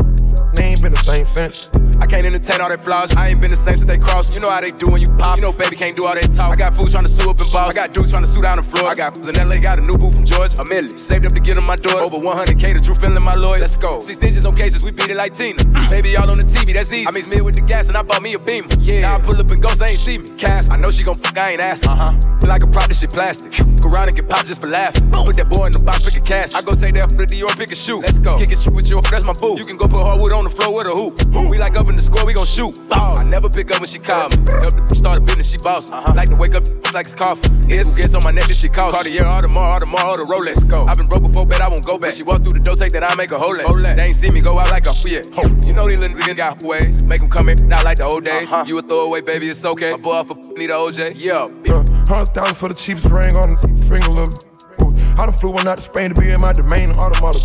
They 0.53 0.65
ain't 0.65 0.83
been 0.83 0.93
the 0.93 0.99
same 0.99 1.25
since. 1.25 1.71
I 2.01 2.07
can't 2.07 2.27
entertain 2.27 2.61
all 2.61 2.71
that 2.71 2.83
flaws. 2.83 3.15
I 3.15 3.29
ain't 3.29 3.41
been 3.41 3.51
the 3.51 3.57
same 3.57 3.77
since 3.77 3.91
they 3.91 3.99
crossed. 3.99 4.35
You 4.35 4.41
know 4.41 4.51
how 4.51 4.61
they 4.61 4.71
do 4.71 4.91
when 4.91 5.01
you 5.01 5.11
pop. 5.19 5.37
You 5.39 5.43
know, 5.43 5.53
baby 5.53 5.77
can't 5.77 5.97
do 5.97 6.07
all 6.07 6.15
that 6.15 6.31
talk. 6.33 6.51
I 6.51 6.57
got 6.57 6.75
fools 6.75 6.93
trying 6.93 7.05
to 7.05 7.09
sue 7.11 7.31
up 7.31 7.41
in 7.41 7.47
Boston. 7.53 7.71
I 7.71 7.73
got 7.73 7.93
dudes 7.93 8.13
trying 8.13 8.25
to 8.25 8.31
sue 8.31 8.43
down 8.43 8.57
the 8.57 8.63
floor. 8.63 8.89
I 8.89 8.95
got 8.95 9.19
in 9.19 9.49
LA, 9.49 9.59
got 9.59 9.79
a 9.79 9.83
new 9.83 9.99
boo 9.99 10.11
from 10.11 10.25
Georgia. 10.25 10.61
A 10.61 10.65
million. 10.69 10.97
Saved 10.99 11.27
up 11.27 11.33
to 11.33 11.41
get 11.41 11.59
on 11.59 11.65
my 11.65 11.77
door. 11.77 12.01
Over 12.01 12.19
100K 12.19 12.75
to 12.75 12.81
Drew 12.81 12.95
Findling 12.95 13.23
my 13.23 13.35
lawyer. 13.35 13.61
Let's 13.61 13.77
go. 13.77 14.01
Six 14.01 14.19
digits 14.19 14.45
on 14.45 14.55
cases, 14.55 14.85
we 14.85 14.91
beat 14.91 15.11
it 15.11 15.17
like 15.17 15.35
Tina. 15.35 15.65
baby, 15.91 16.17
all 16.17 16.31
on 16.31 16.37
the 16.37 16.45
TV, 16.45 16.73
that's 16.73 16.93
easy. 16.93 17.07
I 17.07 17.11
mix 17.11 17.27
mid 17.27 17.43
with 17.43 17.55
the 17.55 17.61
gas 17.61 17.89
and 17.89 17.97
I 17.97 18.03
bought 18.03 18.23
me 18.23 18.35
a 18.35 18.39
beamer. 18.39 18.69
Yeah. 18.79 19.03
Now 19.03 19.17
I 19.17 19.21
pull 19.21 19.39
up 19.39 19.51
and 19.51 19.61
ghost, 19.61 19.81
they 19.81 19.91
ain't 19.91 19.99
see 19.99 20.19
me. 20.19 20.29
Cass, 20.39 20.71
I 20.71 20.77
know 20.77 20.91
she 20.91 21.03
gon' 21.03 21.19
fuck, 21.19 21.37
I 21.37 21.53
ain't 21.53 21.61
asking. 21.61 21.91
Uh 21.91 21.97
huh. 21.97 22.39
Feel 22.41 22.49
like 22.49 22.63
a 22.63 22.67
prop, 22.69 22.89
this 22.89 23.01
shit 23.01 23.11
plastic. 23.11 23.53
Go 23.83 23.89
around 23.89 24.09
and 24.09 24.17
get 24.17 24.29
popped 24.29 24.47
just 24.47 24.61
for 24.61 24.69
laughing. 24.69 25.11
Put 25.11 25.37
that 25.37 25.49
boy 25.49 25.67
in 25.67 25.73
the 25.73 25.79
box, 25.79 26.05
pick 26.05 26.23
a 26.23 26.25
cash. 26.25 26.55
I 26.55 26.63
go 26.63 26.75
take 26.75 26.95
that 26.95 27.11
from 27.11 27.19
the 27.19 27.27
Dior, 27.27 27.57
pick 27.57 27.73
a 27.73 27.75
shoe. 27.75 28.01
Let's 28.01 28.19
go. 28.19 28.39
Kick 28.39 28.53
it 28.53 28.59
shit 28.59 28.73
with 28.73 28.89
you, 28.89 29.01
that's 29.11 29.27
my 29.27 29.35
boo. 29.41 29.57
You 29.59 29.65
can 29.65 29.77
go 29.77 29.89
put 29.89 30.03
hardwood 30.05 30.33
on 30.33 30.45
the 30.45 30.51
floor 30.51 30.75
with 30.75 30.87
a 30.87 30.95
hoop. 30.95 31.19
We 31.49 31.59
like 31.59 31.77
up 31.77 31.88
in 31.89 31.97
the 31.97 32.03
score, 32.03 32.25
we 32.25 32.35
gon' 32.35 32.47
shoot. 32.47 32.79
Ball. 32.89 33.19
I 33.19 33.25
never 33.25 33.49
pick 33.49 33.71
up 33.71 33.81
when 33.81 33.89
she 33.89 33.99
call 33.99 34.29
me. 34.29 34.37
Up 34.37 34.73
the 34.89 34.95
start 34.97 35.19
a 35.19 35.21
business, 35.21 35.51
she 35.51 35.59
boss. 35.59 35.91
Like 35.91 36.29
to 36.29 36.37
wake 36.37 36.55
up 36.55 36.65
it's 36.89 36.95
like 36.95 37.05
it's 37.05 37.15
coffee. 37.15 37.51
Yes. 37.69 37.95
Who 37.95 38.01
gets 38.03 38.15
on 38.15 38.25
my 38.25 38.31
neck, 38.31 38.45
this 38.45 38.61
shit 38.61 38.73
cost. 38.73 38.95
Cartier, 38.95 39.27
all 39.27 39.43
the 39.43 39.49
more, 39.49 39.63
all 39.63 39.79
the 39.79 39.85
more, 39.85 40.01
all 40.01 40.17
the 40.17 40.25
Rolex. 40.25 40.71
Go. 40.71 40.87
I've 40.87 40.97
been 40.97 41.07
broke 41.07 41.23
before, 41.23 41.45
bet 41.45 41.61
I 41.61 41.69
won't 41.69 41.85
go 41.85 41.99
back. 41.99 42.09
When 42.09 42.13
She 42.13 42.23
walk 42.23 42.43
through 42.43 42.55
the 42.55 42.61
door, 42.61 42.77
take 42.77 42.93
that 42.93 43.05
I 43.05 43.15
make 43.15 43.31
a 43.31 43.39
whole 43.39 43.55
leg. 43.55 43.97
They 43.97 44.05
ain't 44.05 44.17
see 44.17 44.31
me 44.31 44.41
go 44.41 44.59
out 44.59 44.71
like 44.71 44.87
a 44.87 44.95
yeah. 45.05 45.21
You 45.67 45.75
know 45.75 45.87
these 45.87 45.99
little 45.99 46.17
niggas 46.17 46.37
got 46.37 46.63
ways. 46.63 47.05
Make 47.05 47.21
them 47.21 47.29
come 47.29 47.51
in, 47.51 47.69
not 47.69 47.85
like 47.85 47.99
the 47.99 48.05
old 48.05 48.25
days. 48.25 48.51
You 48.67 48.79
a 48.79 48.83
throwaway, 48.83 49.21
baby, 49.21 49.51
it's 49.51 49.65
okay. 49.65 49.93
My 49.93 49.99
boy 49.99 50.13
off 50.13 50.31
a 50.31 50.35
need 50.35 50.71
a 50.71 50.75
OJ. 50.75 51.13
Yeah. 51.17 51.49
Uh, 51.69 51.85
Hundred 52.09 52.33
thousand 52.33 52.55
for 52.55 52.69
the 52.69 52.75
cheapest 52.75 53.11
ring 53.11 53.37
on 53.37 53.57
the 53.57 53.69
finger, 53.85 54.09
look. 54.09 54.33
Ooh, 54.81 54.95
I 55.21 55.27
done 55.27 55.33
flew 55.33 55.51
one 55.51 55.69
out 55.69 55.77
to 55.77 55.83
Spain 55.83 56.15
to 56.15 56.21
be 56.21 56.31
in 56.31 56.41
my 56.41 56.55
domain 56.55 56.93
automata. 56.93 57.39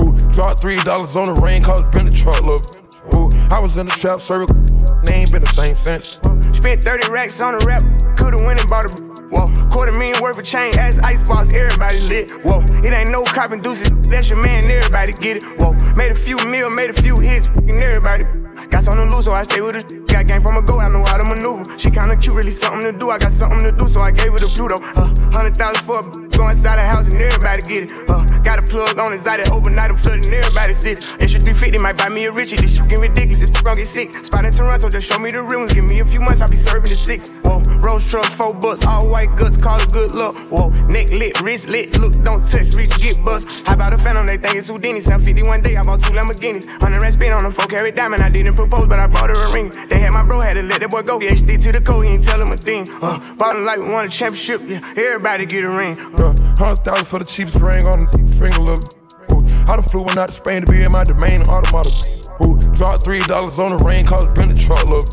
Ooh, 0.00 0.16
dropped 0.32 0.60
three 0.60 0.76
dollars 0.76 1.14
on 1.16 1.34
the 1.34 1.40
ring, 1.42 1.62
cause 1.62 1.80
it 1.80 1.92
been 1.92 2.06
the 2.06 2.12
truck, 2.12 2.40
look. 2.46 2.85
Ooh, 3.14 3.30
I 3.50 3.58
was 3.58 3.76
in 3.76 3.86
the 3.86 3.92
trap, 3.92 4.20
circle, 4.20 4.54
They 5.04 5.14
ain't 5.14 5.32
been 5.32 5.42
the 5.42 5.52
same 5.52 5.76
since. 5.76 6.20
Spent 6.56 6.82
30 6.82 7.10
racks 7.10 7.40
on 7.40 7.54
a 7.54 7.58
rap, 7.66 7.82
could've 8.16 8.42
went 8.42 8.60
and 8.60 8.68
bought 8.68 8.84
a. 8.84 9.06
Whoa, 9.28 9.52
quarter 9.70 9.92
million 9.98 10.22
worth 10.22 10.38
of 10.38 10.44
chain, 10.44 10.76
ass 10.78 10.98
ice 11.00 11.22
box, 11.22 11.52
everybody 11.52 11.98
lit. 12.08 12.30
Whoa, 12.44 12.62
it 12.84 12.92
ain't 12.92 13.10
no 13.10 13.24
copping 13.24 13.60
deuces, 13.60 13.90
that's 14.08 14.28
your 14.28 14.42
man, 14.42 14.64
everybody 14.64 15.12
get 15.20 15.38
it. 15.38 15.44
Whoa, 15.58 15.72
made 15.96 16.12
a 16.12 16.14
few 16.14 16.36
mil, 16.46 16.70
made 16.70 16.90
a 16.90 16.94
few 16.94 17.18
hits, 17.18 17.46
fucking 17.46 17.78
everybody. 17.82 18.24
Got 18.70 18.82
something 18.82 19.08
to 19.08 19.14
lose, 19.14 19.24
so 19.26 19.32
I 19.32 19.42
stay 19.44 19.60
with 19.60 19.74
her. 19.74 19.82
Got 20.06 20.26
game 20.26 20.40
from 20.40 20.56
a 20.56 20.62
go, 20.62 20.80
I 20.80 20.88
know 20.88 21.04
how 21.04 21.16
to 21.16 21.24
maneuver. 21.24 21.78
She 21.78 21.90
kinda 21.90 22.16
cute, 22.16 22.34
really 22.34 22.50
something 22.50 22.92
to 22.92 22.98
do. 22.98 23.10
I 23.10 23.18
got 23.18 23.32
something 23.32 23.60
to 23.60 23.72
do, 23.72 23.88
so 23.88 24.00
I 24.00 24.10
gave 24.10 24.32
her 24.32 24.38
the 24.38 24.46
Pluto. 24.46 24.76
Uh, 24.96 25.06
hundred 25.30 25.56
thousand 25.56 25.84
for 25.84 26.00
a 26.00 26.25
go 26.36 26.48
inside 26.48 26.76
the 26.76 26.84
house 26.84 27.06
and 27.06 27.16
everybody 27.16 27.62
get 27.64 27.88
it. 27.88 28.10
Uh, 28.10 28.24
got 28.44 28.58
a 28.58 28.62
plug 28.62 28.98
on 28.98 29.12
eye 29.12 29.36
that 29.40 29.50
overnight 29.50 29.90
I'm 29.90 29.96
flooding 29.96 30.32
everybody 30.32 30.72
city. 30.74 31.00
Extra 31.18 31.40
350 31.40 31.78
might 31.78 31.96
buy 31.96 32.08
me 32.08 32.26
a 32.26 32.32
Richie. 32.32 32.56
This 32.56 32.76
shit 32.76 32.88
get 32.88 33.00
ridiculous 33.00 33.40
if 33.40 33.52
the 33.52 33.62
wrong 33.64 33.76
get 33.76 33.86
sick. 33.86 34.12
Spot 34.24 34.44
in 34.44 34.52
Toronto, 34.52 34.88
just 34.88 35.08
show 35.08 35.18
me 35.18 35.30
the 35.30 35.42
real. 35.42 35.66
Give 35.66 35.84
me 35.84 36.00
a 36.00 36.04
few 36.04 36.20
months, 36.20 36.40
I'll 36.40 36.50
be 36.50 36.56
serving 36.56 36.90
the 36.90 36.96
six. 36.96 37.30
Whoa, 37.42 37.60
rose 37.80 38.06
truck, 38.06 38.26
four 38.26 38.52
bucks, 38.54 38.84
all 38.84 39.08
white 39.08 39.34
guts, 39.36 39.56
call 39.56 39.80
it 39.80 39.90
good 39.92 40.14
luck. 40.14 40.38
Whoa, 40.52 40.70
neck 40.86 41.08
lit, 41.10 41.40
wrist 41.40 41.66
lit, 41.66 41.98
look, 41.98 42.12
don't 42.22 42.46
touch, 42.46 42.74
reach, 42.74 42.92
get 43.00 43.24
bust. 43.24 43.66
How 43.66 43.74
about 43.74 43.92
a 43.92 43.98
phantom? 43.98 44.26
They 44.26 44.36
think 44.36 44.56
it's 44.56 44.68
Houdini. 44.68 45.00
751 45.00 45.62
day, 45.62 45.76
I 45.76 45.82
bought 45.82 46.02
two 46.02 46.12
Lamborghinis. 46.12 46.66
100 46.66 47.00
rand 47.00 47.14
spin 47.14 47.32
on 47.32 47.42
them, 47.42 47.52
four 47.52 47.66
carat 47.66 47.96
diamond. 47.96 48.22
I 48.22 48.28
didn't 48.28 48.54
propose, 48.54 48.86
but 48.86 48.98
I 48.98 49.06
brought 49.06 49.30
her 49.30 49.36
a 49.36 49.52
ring. 49.52 49.72
They 49.88 49.98
had 49.98 50.12
my 50.12 50.24
bro, 50.24 50.40
had 50.40 50.54
to 50.54 50.62
let 50.62 50.80
that 50.80 50.90
boy 50.90 51.02
go. 51.02 51.18
HD 51.18 51.60
to 51.62 51.72
the 51.72 51.80
code, 51.80 52.06
he 52.06 52.14
ain't 52.14 52.24
tell 52.24 52.40
him 52.40 52.52
a 52.52 52.56
thing. 52.56 52.86
Uh, 53.02 53.18
bought 53.34 53.56
him 53.56 53.64
like 53.64 53.78
we 53.78 53.88
won 53.88 54.06
a 54.06 54.08
championship, 54.08 54.60
yeah. 54.66 54.80
Everybody 54.96 55.46
get 55.46 55.64
a 55.64 55.70
ring. 55.70 55.96
Uh, 56.26 56.34
Hundred 56.58 56.82
thousand 56.82 57.04
for 57.06 57.18
the 57.20 57.24
cheapest 57.24 57.60
ring 57.60 57.86
on 57.86 58.06
the 58.06 58.18
finger, 58.34 58.58
look. 58.66 58.82
Ooh, 59.30 59.46
I 59.70 59.76
done 59.78 59.82
flew 59.86 60.02
one 60.02 60.18
out 60.18 60.28
to 60.28 60.34
Spain 60.34 60.64
to 60.64 60.72
be 60.72 60.82
in 60.82 60.90
my 60.90 61.04
domain 61.04 61.42
automata. 61.46 61.90
Ooh, 62.42 62.58
dropped 62.74 63.04
three 63.04 63.20
dollars 63.30 63.58
on 63.60 63.76
the 63.76 63.84
ring, 63.84 64.04
cause 64.04 64.22
it 64.22 64.34
been 64.34 64.48
the 64.50 64.58
truck, 64.58 64.82
look. 64.90 65.06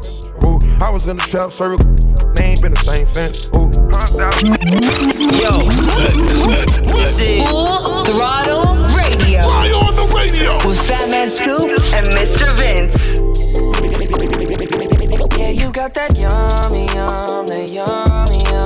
Ooh, 0.49 0.58
I 0.82 0.89
was 0.89 1.08
in 1.08 1.17
the 1.17 1.23
trap, 1.30 1.52
serving. 1.52 1.86
They 2.34 2.58
ain't 2.58 2.62
been 2.65 2.73
the 2.73 2.82
same 2.82 3.06
since. 3.06 3.45
Ooh, 3.54 3.69
Yo, 5.38 5.69
this 6.97 7.21
is 7.21 7.45
Full 7.45 8.06
Throttle 8.10 8.82
Radio. 8.97 9.45
Why 9.45 9.69
on 9.69 9.93
the 9.93 10.10
radio? 10.17 10.58
With 10.65 10.82
Fat 10.82 11.10
Man 11.13 11.30
Scoop 11.30 11.69
and 11.93 12.10
Mr. 12.17 12.49
Vince. 12.58 12.89
Yeah, 15.38 15.49
you 15.49 15.71
got 15.71 15.93
that 15.93 16.17
yummy, 16.17 16.86
yum, 16.93 17.45
that 17.47 17.69
yummy, 17.69 18.43
yum, 18.49 18.62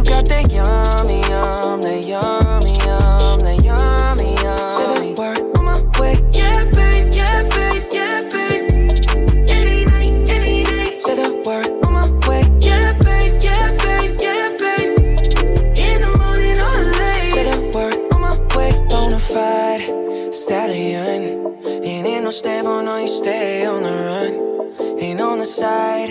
you 0.00 0.06
got 0.06 0.24
that 0.26 0.50
yummy, 0.50 1.20
yum, 1.28 1.80
that 1.82 2.06
yummy, 2.06 2.72
yum, 2.86 3.38
that 3.40 3.62
yummy, 3.62 4.34
yummy. 4.40 4.76
Say 4.76 4.86
the 4.96 5.20
word 5.20 5.40
on 5.58 5.64
my 5.64 5.76
way. 6.00 6.14
Yeah, 6.32 6.64
babe, 6.72 7.12
yeah, 7.12 7.48
babe, 7.52 7.84
yeah, 7.92 8.22
babe. 8.32 8.64
Any 9.50 9.84
night, 9.84 10.30
any 10.30 10.64
day. 10.64 11.00
Say 11.00 11.16
the 11.16 11.42
word 11.44 11.68
on 11.84 11.92
my 11.92 12.08
way. 12.26 12.42
Yeah, 12.60 12.92
babe, 13.04 13.36
yeah, 13.42 13.76
babe, 13.84 14.16
yeah, 14.20 14.48
babe. 14.56 14.98
In 15.76 16.00
the 16.00 16.10
morning 16.20 16.56
or 16.56 16.78
late. 16.96 17.32
Say 17.34 17.44
the 17.50 17.58
word 17.74 17.96
on 18.14 18.20
my 18.22 18.36
way. 18.56 18.72
Bonafide 18.88 20.34
stallion. 20.34 21.58
Ain't 21.84 22.06
in 22.06 22.24
no 22.24 22.30
stable, 22.30 22.82
no, 22.82 22.96
you 22.96 23.08
stay 23.08 23.66
on 23.66 23.82
the 23.82 23.92
run. 23.92 24.98
Ain't 24.98 25.20
on 25.20 25.38
the 25.38 25.44
side, 25.44 26.10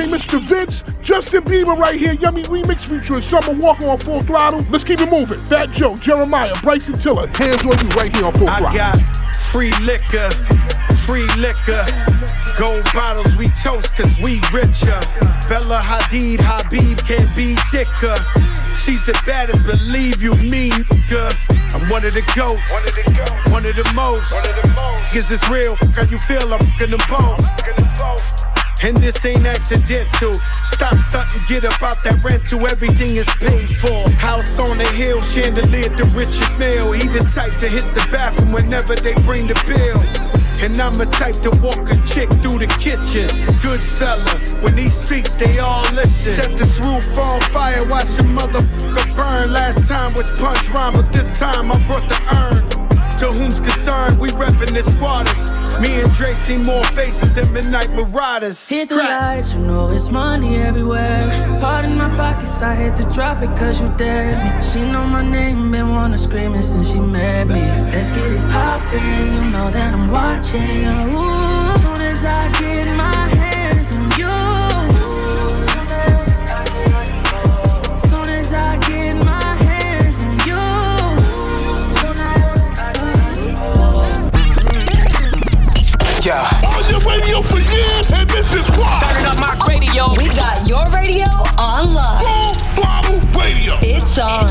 DJ 0.00 0.08
Mr. 0.08 0.40
Vince, 0.40 0.82
Justin 1.02 1.42
Bieber 1.42 1.76
right 1.76 1.98
here, 1.98 2.14
Yummy 2.14 2.42
Remix 2.44 2.86
featuring 2.88 3.20
Summer 3.20 3.52
Walker 3.52 3.86
on 3.86 3.98
Full 3.98 4.22
Throttle. 4.22 4.60
Let's 4.70 4.84
keep 4.84 5.00
it 5.00 5.10
moving. 5.10 5.38
Fat 5.46 5.70
Joe, 5.72 5.94
Jeremiah, 5.94 6.54
Bryson 6.62 6.94
Tiller, 6.94 7.26
hands 7.34 7.66
on 7.66 7.76
you 7.78 7.88
right 7.96 8.14
here 8.14 8.24
on 8.24 8.32
Full 8.32 8.48
I 8.48 8.58
Throttle. 8.60 8.78
got 8.78 9.36
free 9.52 9.72
liquor, 9.82 10.30
free 11.04 11.28
liquor. 11.36 11.84
Gold 12.58 12.84
bottles, 12.94 13.36
we 13.36 13.48
toast 13.48 13.94
cause 13.94 14.18
we 14.22 14.40
richer. 14.52 15.00
Bella 15.48 15.80
Hadid, 15.84 16.40
Habib 16.40 16.96
can't 17.04 17.28
be 17.36 17.54
thicker. 17.68 18.16
She's 18.74 19.04
the 19.04 19.20
baddest, 19.26 19.66
believe 19.66 20.22
you 20.22 20.32
me, 20.48 20.70
nigga. 20.70 21.74
I'm 21.74 21.88
one 21.88 22.06
of 22.06 22.14
the 22.14 22.22
goats, 22.34 22.72
one 22.72 22.88
of 22.88 22.94
the, 22.94 23.04
goats. 23.16 23.52
One 23.52 23.66
of 23.66 23.76
the 23.76 23.92
most. 23.94 24.32
One 24.32 24.48
of 24.48 24.62
the 24.62 24.68
most. 24.74 25.14
Is 25.14 25.28
this 25.28 25.46
real? 25.50 25.76
How 25.92 26.04
you 26.04 26.18
feel? 26.18 26.54
I'm 26.54 26.60
fucking 26.60 26.96
them 26.96 27.00
both. 27.08 28.59
And 28.82 28.96
this 28.96 29.24
ain't 29.26 29.44
accidental. 29.44 30.34
Stop 30.64 30.94
stunting, 30.96 31.42
get 31.48 31.64
up 31.64 31.82
out 31.82 32.02
that 32.04 32.24
rental. 32.24 32.66
Everything 32.66 33.16
is 33.16 33.28
paid 33.36 33.76
for. 33.76 34.08
House 34.16 34.58
on 34.58 34.78
the 34.78 34.88
hill, 34.96 35.20
chandelier 35.20 35.90
to 35.90 36.04
Richard 36.16 36.48
Mille. 36.58 36.92
He 36.92 37.06
the 37.06 37.20
type 37.28 37.58
to 37.58 37.68
hit 37.68 37.84
the 37.94 38.06
bathroom 38.10 38.52
whenever 38.52 38.94
they 38.96 39.12
bring 39.28 39.46
the 39.46 39.58
bill. 39.68 40.00
And 40.64 40.78
I'm 40.80 40.96
the 40.96 41.06
type 41.06 41.36
to 41.44 41.50
walk 41.60 41.88
a 41.92 41.96
chick 42.08 42.32
through 42.40 42.60
the 42.60 42.68
kitchen. 42.80 43.28
Good 43.60 43.82
fella, 43.82 44.40
when 44.62 44.76
he 44.76 44.88
speaks, 44.88 45.34
they 45.34 45.58
all 45.58 45.84
listen. 45.92 46.40
Set 46.40 46.56
this 46.56 46.80
roof 46.80 47.18
on 47.18 47.40
fire, 47.52 47.86
watch 47.88 48.18
a 48.18 48.24
motherfucker 48.24 49.16
burn. 49.16 49.52
Last 49.52 49.88
time 49.88 50.12
was 50.14 50.38
punch 50.40 50.68
rhyme, 50.70 50.94
but 50.94 51.12
this 51.12 51.38
time 51.38 51.70
I 51.70 51.76
brought 51.86 52.08
the 52.08 52.16
urn. 52.32 52.79
To 53.20 53.26
whom's 53.26 53.60
concerned, 53.60 54.18
we 54.18 54.30
reppin' 54.30 54.72
the 54.72 54.82
squatters. 54.82 55.52
Me 55.78 56.00
and 56.00 56.10
Dre 56.14 56.32
see 56.32 56.56
more 56.64 56.82
faces 56.96 57.34
than 57.34 57.52
midnight 57.52 57.90
marauders. 57.92 58.66
Hit 58.66 58.88
the 58.88 58.96
lights, 58.96 59.54
you 59.54 59.60
know 59.60 59.90
it's 59.90 60.10
money 60.10 60.56
everywhere. 60.56 61.28
Part 61.60 61.84
in 61.84 61.98
my 61.98 62.08
pockets, 62.16 62.62
I 62.62 62.72
had 62.72 62.96
to 62.96 63.04
drop 63.10 63.42
it 63.42 63.54
cause 63.58 63.78
you 63.78 63.88
dared 63.98 64.38
me. 64.38 64.62
She 64.62 64.80
know 64.90 65.04
my 65.04 65.20
name, 65.20 65.70
been 65.70 65.90
wanna 65.90 66.16
scream 66.16 66.54
it 66.54 66.62
since 66.62 66.92
she 66.92 66.98
met 66.98 67.46
me. 67.46 67.60
Let's 67.92 68.10
get 68.10 68.32
it 68.32 68.50
poppin', 68.50 69.34
you 69.34 69.50
know 69.50 69.70
that 69.70 69.92
I'm 69.92 70.10
watching. 70.10 70.86
Ooh, 71.12 71.78
soon 71.82 72.00
as 72.00 72.24
I 72.24 72.48
get 72.58 72.96
my 72.96 73.29
Turning 88.68 89.24
up 89.24 89.40
my 89.40 89.56
radio. 89.68 90.04
We 90.20 90.28
got 90.36 90.68
your 90.68 90.84
radio 90.92 91.24
on 91.56 91.94
lock. 91.96 92.20
Full 92.20 92.52
throttle 92.76 93.20
radio. 93.32 93.72
It's 93.80 94.18
on. 94.20 94.44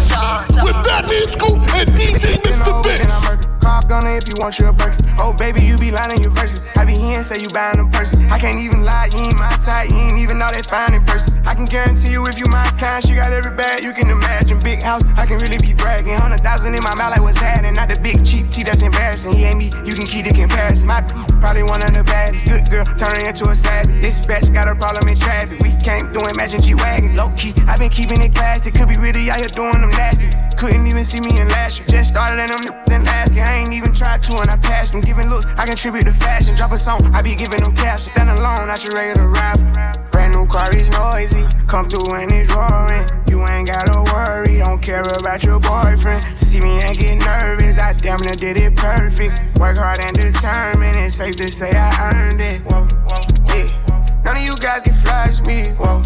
With 0.65 0.73
Fatman 0.81 1.29
Scoop 1.29 1.61
and 1.77 1.89
DJ 1.93 2.41
Mr. 2.41 2.81
Vince. 2.83 3.45
Call 3.61 3.81
gunner 3.87 4.17
if 4.17 4.23
you 4.27 4.35
want 4.39 4.57
your 4.57 4.73
burger. 4.73 4.97
Oh, 5.21 5.33
baby, 5.37 5.63
you 5.63 5.77
be 5.77 5.91
lying 5.91 6.17
in 6.17 6.23
your 6.23 6.31
verses. 6.31 6.65
I 6.77 6.85
be 6.85 6.93
hearing 6.93 7.23
say 7.23 7.35
you 7.39 7.49
buying 7.53 7.77
them 7.77 7.91
purses. 7.91 8.19
I 8.31 8.39
can't 8.39 8.57
even 8.57 8.83
lie, 8.83 9.09
you 9.13 9.25
ain't 9.25 9.37
my 9.37 9.49
type. 9.61 9.91
You 9.91 9.97
ain't 9.97 10.17
even 10.17 10.39
know 10.39 10.47
that 10.47 10.65
fine 10.65 10.93
in 10.95 11.05
person. 11.05 11.28
Can 11.59 11.67
guarantee 11.67 12.15
you 12.15 12.23
if 12.23 12.39
you 12.39 12.47
my 12.55 12.63
kind, 12.79 13.03
she 13.03 13.19
got 13.19 13.35
every 13.35 13.51
bag 13.51 13.83
you 13.83 13.91
can 13.91 14.07
imagine. 14.07 14.63
Big 14.63 14.79
house, 14.81 15.03
I 15.19 15.27
can 15.27 15.43
really 15.43 15.59
be 15.59 15.75
bragging. 15.75 16.15
Hundred 16.15 16.39
thousand 16.39 16.71
in 16.71 16.79
my 16.87 16.95
mouth, 16.95 17.11
like 17.11 17.19
what's 17.19 17.35
happening. 17.35 17.75
Not 17.75 17.91
the 17.91 17.99
big 17.99 18.23
cheap 18.23 18.47
tea 18.47 18.63
that's 18.63 18.79
embarrassing. 18.79 19.35
He 19.35 19.43
ain't 19.43 19.59
me, 19.59 19.67
you 19.83 19.91
can 19.91 20.07
keep 20.07 20.23
the 20.23 20.31
comparison. 20.31 20.87
My 20.87 21.03
probably 21.43 21.67
one 21.67 21.83
of 21.83 21.91
the 21.91 22.07
baddest. 22.07 22.47
Good 22.47 22.63
girl, 22.71 22.87
turning 22.95 23.27
into 23.27 23.43
a 23.51 23.55
savage. 23.59 23.91
This 23.99 24.23
bitch 24.23 24.47
got 24.55 24.71
a 24.71 24.75
problem 24.79 25.03
in 25.11 25.19
traffic. 25.19 25.59
We 25.59 25.75
can't 25.83 26.07
do 26.15 26.23
Imagine 26.39 26.63
G 26.63 26.79
Wagon. 26.79 27.19
Low 27.19 27.27
key, 27.35 27.51
i 27.67 27.75
been 27.75 27.91
keeping 27.91 28.23
it 28.23 28.31
classy. 28.31 28.71
Could 28.71 28.87
be 28.87 28.95
really 28.95 29.27
out 29.27 29.43
here 29.43 29.51
doing 29.51 29.83
them 29.83 29.91
nasty. 29.99 30.31
Couldn't 30.55 30.87
even 30.87 31.03
see 31.03 31.19
me 31.19 31.35
in 31.43 31.51
last 31.51 31.83
year. 31.83 31.91
Just 31.91 32.15
started 32.15 32.39
in 32.39 32.47
them 32.47 32.63
then 32.87 33.03
asking. 33.03 33.43
I 33.43 33.67
ain't 33.67 33.75
even 33.75 33.91
tried 33.91 34.23
to 34.31 34.39
and 34.39 34.47
I 34.47 34.55
passed 34.63 34.95
them. 34.95 35.03
Giving 35.03 35.27
looks, 35.27 35.43
I 35.59 35.67
contribute 35.67 36.07
to 36.07 36.15
fashion. 36.15 36.55
Drop 36.55 36.71
a 36.71 36.79
song, 36.79 37.03
I 37.11 37.19
be 37.19 37.35
giving 37.35 37.59
them 37.59 37.75
caps. 37.75 38.07
Stand 38.07 38.31
alone, 38.31 38.71
not 38.71 38.79
your 38.79 38.95
regular 38.95 39.27
rapper. 39.27 40.08
Brand 40.29 40.45
new 40.45 40.47
car 40.47 40.69
is 40.75 40.89
noisy. 40.91 41.43
Come 41.67 41.87
through 41.87 42.15
and 42.15 42.31
it's 42.31 42.53
roaring. 42.53 43.07
You 43.29 43.41
ain't 43.49 43.67
gotta 43.67 44.01
worry, 44.13 44.59
don't 44.59 44.81
care 44.81 45.01
about 45.01 45.43
your 45.43 45.59
boyfriend. 45.59 46.23
See 46.37 46.59
me 46.59 46.79
and 46.85 46.97
get 46.97 47.17
nervous, 47.25 47.79
I 47.79 47.93
damn 47.93 48.19
near 48.21 48.37
did 48.37 48.61
it 48.61 48.75
perfect. 48.75 49.41
Work 49.59 49.77
hard 49.77 49.99
and 49.99 50.13
determined, 50.13 50.97
it's 50.97 51.15
safe 51.15 51.35
to 51.37 51.47
say 51.47 51.71
I 51.73 52.11
earned 52.13 52.41
it. 52.41 52.61
Whoa, 52.69 52.85
whoa, 52.85 53.55
yeah. 53.55 54.21
None 54.25 54.37
of 54.37 54.43
you 54.43 54.55
guys 54.61 54.83
can 54.83 54.93
flash 55.01 55.41
me. 55.45 55.63
Whoa. 55.79 56.01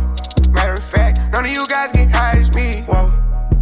Matter 0.52 0.74
of 0.74 0.84
fact, 0.84 1.20
none 1.34 1.46
of 1.46 1.52
you 1.52 1.66
guys 1.68 1.92
can 1.92 2.10
hide 2.10 2.56
me. 2.56 2.82
Whoa. 2.84 3.12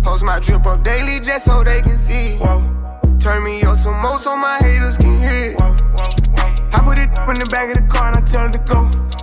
Post 0.04 0.24
my 0.24 0.40
drip 0.40 0.66
up 0.66 0.84
daily 0.84 1.20
just 1.20 1.46
so 1.46 1.64
they 1.64 1.82
can 1.82 1.98
see. 1.98 2.38
Whoa. 2.38 2.62
Turn 3.20 3.44
me 3.44 3.64
up 3.64 3.78
some 3.78 4.00
more 4.00 4.20
so 4.20 4.36
my 4.36 4.58
haters 4.58 4.98
can 4.98 5.20
hear. 5.20 5.56
Whoa. 5.56 5.76
I 6.74 6.80
put 6.84 7.00
it 7.00 7.10
in 7.10 7.34
the 7.34 7.50
back 7.52 7.70
of 7.70 7.82
the 7.82 7.88
car 7.92 8.08
and 8.10 8.18
I 8.18 8.22
tell 8.22 8.44
her 8.44 8.50
to 8.50 8.60
go. 8.60 9.21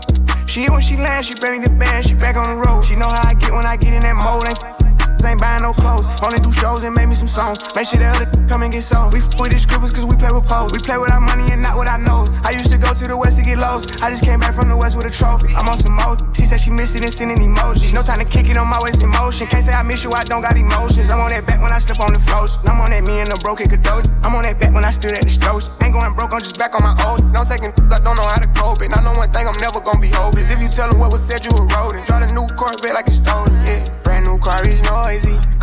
She 0.49 0.65
when 0.71 0.81
she 0.81 0.97
lands, 0.97 1.29
she 1.29 1.35
bring 1.45 1.61
the 1.61 1.71
band, 1.71 2.07
she 2.07 2.15
back 2.15 2.35
on 2.35 2.45
the 2.45 2.57
road. 2.57 2.83
She 2.87 2.97
know 2.97 3.07
how 3.07 3.29
I 3.29 3.35
get 3.35 3.53
when 3.53 3.67
I 3.67 3.77
get 3.77 3.93
in 3.93 4.01
that 4.01 4.17
mode. 4.17 4.49
Ain't 4.49 4.88
ain't 5.25 5.41
buying 5.41 5.63
no 5.63 5.73
clothes. 5.73 6.05
Only 6.23 6.39
do 6.41 6.53
shows 6.53 6.83
and 6.85 6.95
make 6.95 7.09
me 7.09 7.15
some 7.15 7.29
songs. 7.29 7.59
Make 7.75 7.87
sure 7.87 7.99
the 7.99 8.07
other 8.07 8.27
come 8.49 8.63
and 8.63 8.73
get 8.73 8.85
sold. 8.85 9.15
We 9.15 9.21
f 9.21 9.29
with 9.39 9.53
the 9.53 9.59
scribbles 9.59 9.93
cause 9.93 10.05
we 10.05 10.17
play 10.17 10.31
with 10.33 10.47
pose. 10.47 10.73
We 10.73 10.81
play 10.81 10.99
with 10.99 11.13
our 11.13 11.21
money 11.21 11.47
and 11.53 11.63
not 11.63 11.79
with 11.79 11.91
our 11.91 11.99
nose. 11.99 12.31
I 12.45 12.53
used 12.53 12.73
to 12.73 12.79
go 12.79 12.95
to 12.95 13.05
the 13.05 13.17
west 13.17 13.39
to 13.39 13.43
get 13.43 13.59
lows. 13.59 13.87
I 14.03 14.11
just 14.11 14.23
came 14.23 14.41
back 14.41 14.55
from 14.55 14.69
the 14.69 14.77
west 14.77 14.97
with 14.97 15.07
a 15.07 15.13
trophy. 15.15 15.55
I'm 15.55 15.67
on 15.69 15.79
some 15.79 15.95
mode. 15.95 16.21
She 16.37 16.47
said 16.47 16.61
she 16.61 16.71
missed 16.71 16.95
it 16.95 17.05
and 17.05 17.13
sending 17.13 17.39
emojis. 17.39 17.95
No 17.95 18.03
time 18.03 18.19
to 18.23 18.29
kick 18.29 18.49
it 18.49 18.59
on 18.59 18.69
my 18.69 18.79
waist 18.83 19.03
in 19.03 19.11
motion. 19.11 19.47
Can't 19.49 19.65
say 19.65 19.73
I 19.73 19.83
miss 19.83 20.05
you, 20.05 20.11
I 20.15 20.23
don't 20.25 20.43
got 20.43 20.57
emotions. 20.57 21.13
I'm 21.13 21.21
on 21.21 21.31
that 21.31 21.47
back 21.47 21.61
when 21.61 21.73
I 21.73 21.79
step 21.79 22.01
on 22.01 22.13
the 22.13 22.21
floats. 22.29 22.59
I'm 22.69 22.81
on 22.81 22.91
that 22.91 23.07
me 23.07 23.21
and 23.21 23.29
the 23.29 23.39
broken 23.45 23.67
cadoge. 23.67 24.07
I'm 24.25 24.35
on 24.35 24.43
that 24.45 24.59
back 24.59 24.75
when 24.75 24.85
I 24.85 24.93
stood 24.93 25.13
at 25.13 25.25
the 25.25 25.35
strokes. 25.35 25.71
Ain't 25.83 25.93
going 25.93 26.13
broke, 26.15 26.33
I'm 26.33 26.41
just 26.41 26.59
back 26.59 26.75
on 26.75 26.83
my 26.85 26.95
old. 27.07 27.25
Don't 27.33 27.49
taking 27.49 27.73
I 27.89 27.99
don't 28.05 28.17
know 28.17 28.29
how 28.29 28.41
to 28.41 28.49
cope 28.53 28.83
it. 28.85 28.93
I 28.93 29.01
know 29.01 29.17
one 29.17 29.31
thing 29.33 29.49
I'm 29.49 29.57
never 29.61 29.81
gonna 29.81 30.01
be 30.01 30.13
hopeless. 30.13 30.51
If 30.53 30.61
you 30.61 30.69
tell 30.69 30.89
them 30.91 31.01
what 31.01 31.13
was 31.13 31.25
said, 31.25 31.45
you 31.45 31.53
eroding. 31.57 32.05
Drive 32.05 32.29
a 32.29 32.35
new 32.35 32.47
Corvette 32.57 32.93
like 32.93 33.09
it's 33.09 33.21
stolen, 33.25 33.48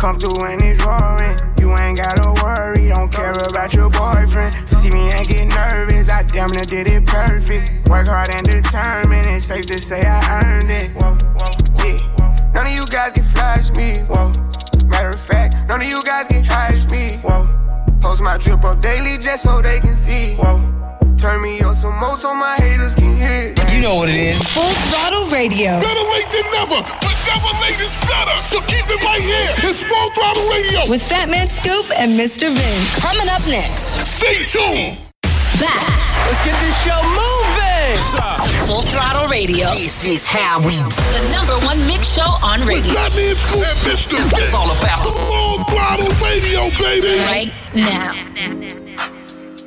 Come 0.06 0.18
through 0.20 0.46
and 0.46 0.62
it's 0.62 0.84
roaring. 0.86 1.36
You 1.58 1.76
ain't 1.82 1.98
gotta 1.98 2.30
worry, 2.40 2.90
don't 2.94 3.12
care 3.12 3.32
about 3.50 3.74
your 3.74 3.90
boyfriend. 3.90 4.54
See 4.68 4.88
me 4.90 5.10
and 5.10 5.26
get 5.26 5.48
nervous, 5.48 6.08
I 6.08 6.22
damn 6.22 6.46
near 6.54 6.62
did 6.62 6.92
it 6.92 7.06
perfect. 7.06 7.88
Work 7.88 8.06
hard 8.06 8.32
and 8.32 8.46
determined, 8.46 9.26
it's 9.26 9.46
safe 9.46 9.66
to 9.66 9.78
say 9.78 10.00
I 10.06 10.44
earned 10.44 10.70
it. 10.70 10.90
Whoa, 11.02 11.10
whoa, 11.10 11.84
yeah. 11.84 12.52
None 12.54 12.66
of 12.68 12.72
you 12.72 12.86
guys 12.86 13.14
can 13.14 13.24
flash 13.34 13.70
me. 13.74 13.96
Whoa. 14.06 14.30
Matter 14.86 15.08
of 15.08 15.20
fact, 15.20 15.56
none 15.68 15.80
of 15.82 15.88
you 15.88 16.00
guys 16.04 16.28
can 16.28 16.44
hide 16.44 16.88
me. 16.88 17.16
Whoa. 17.16 17.48
Post 18.00 18.22
my 18.22 18.38
drip 18.38 18.62
up 18.62 18.80
daily 18.80 19.18
just 19.18 19.42
so 19.42 19.60
they 19.60 19.80
can 19.80 19.92
see. 19.92 20.36
Whoa. 20.36 20.85
Turn 21.16 21.40
me 21.40 21.60
up 21.62 21.74
some 21.74 21.96
more 21.98 22.16
so 22.18 22.34
my 22.34 22.56
haters 22.56 22.94
can 22.94 23.16
hear. 23.16 23.54
You 23.72 23.80
know 23.80 23.96
what 23.96 24.08
it 24.08 24.20
is. 24.20 24.36
Full 24.52 24.68
throttle 24.92 25.24
radio. 25.32 25.72
Better 25.80 26.06
late 26.12 26.28
than 26.28 26.44
never, 26.52 26.76
but 27.00 27.16
never 27.24 27.52
late 27.64 27.80
is 27.80 27.96
better. 28.04 28.36
So 28.44 28.60
keep 28.68 28.84
it 28.84 29.00
right 29.00 29.24
here. 29.24 29.52
It's 29.64 29.80
Full 29.80 30.10
Throttle 30.12 30.44
Radio. 30.52 30.84
With 30.92 31.00
Fat 31.00 31.30
Man 31.32 31.48
Scoop 31.48 31.88
and 31.96 32.20
Mr. 32.20 32.52
Vince. 32.52 33.00
Coming 33.00 33.32
up 33.32 33.40
next. 33.48 33.96
Stay 34.04 34.44
tuned. 34.44 35.08
Back. 35.56 35.88
Let's 36.28 36.44
get 36.44 36.56
this 36.60 36.76
show 36.84 37.00
moving. 37.16 37.96
To 38.44 38.52
Full 38.68 38.82
Throttle 38.82 39.26
Radio. 39.28 39.72
This 39.72 40.04
is 40.04 40.26
how 40.26 40.60
we 40.60 40.76
The 40.76 41.24
number 41.32 41.56
one 41.64 41.80
mix 41.88 42.12
show 42.12 42.28
on 42.44 42.60
radio. 42.68 42.92
That 42.92 43.16
means 43.16 43.40
Scoop 43.40 43.64
and 43.64 43.80
Mr. 43.88 44.20
It's 44.36 44.52
all 44.52 44.68
about 44.68 45.00
the 45.00 45.16
Full 45.16 45.64
Throttle 45.72 46.12
Radio, 46.20 46.68
baby. 46.76 47.16
Right 47.24 47.52
now. 47.72 48.84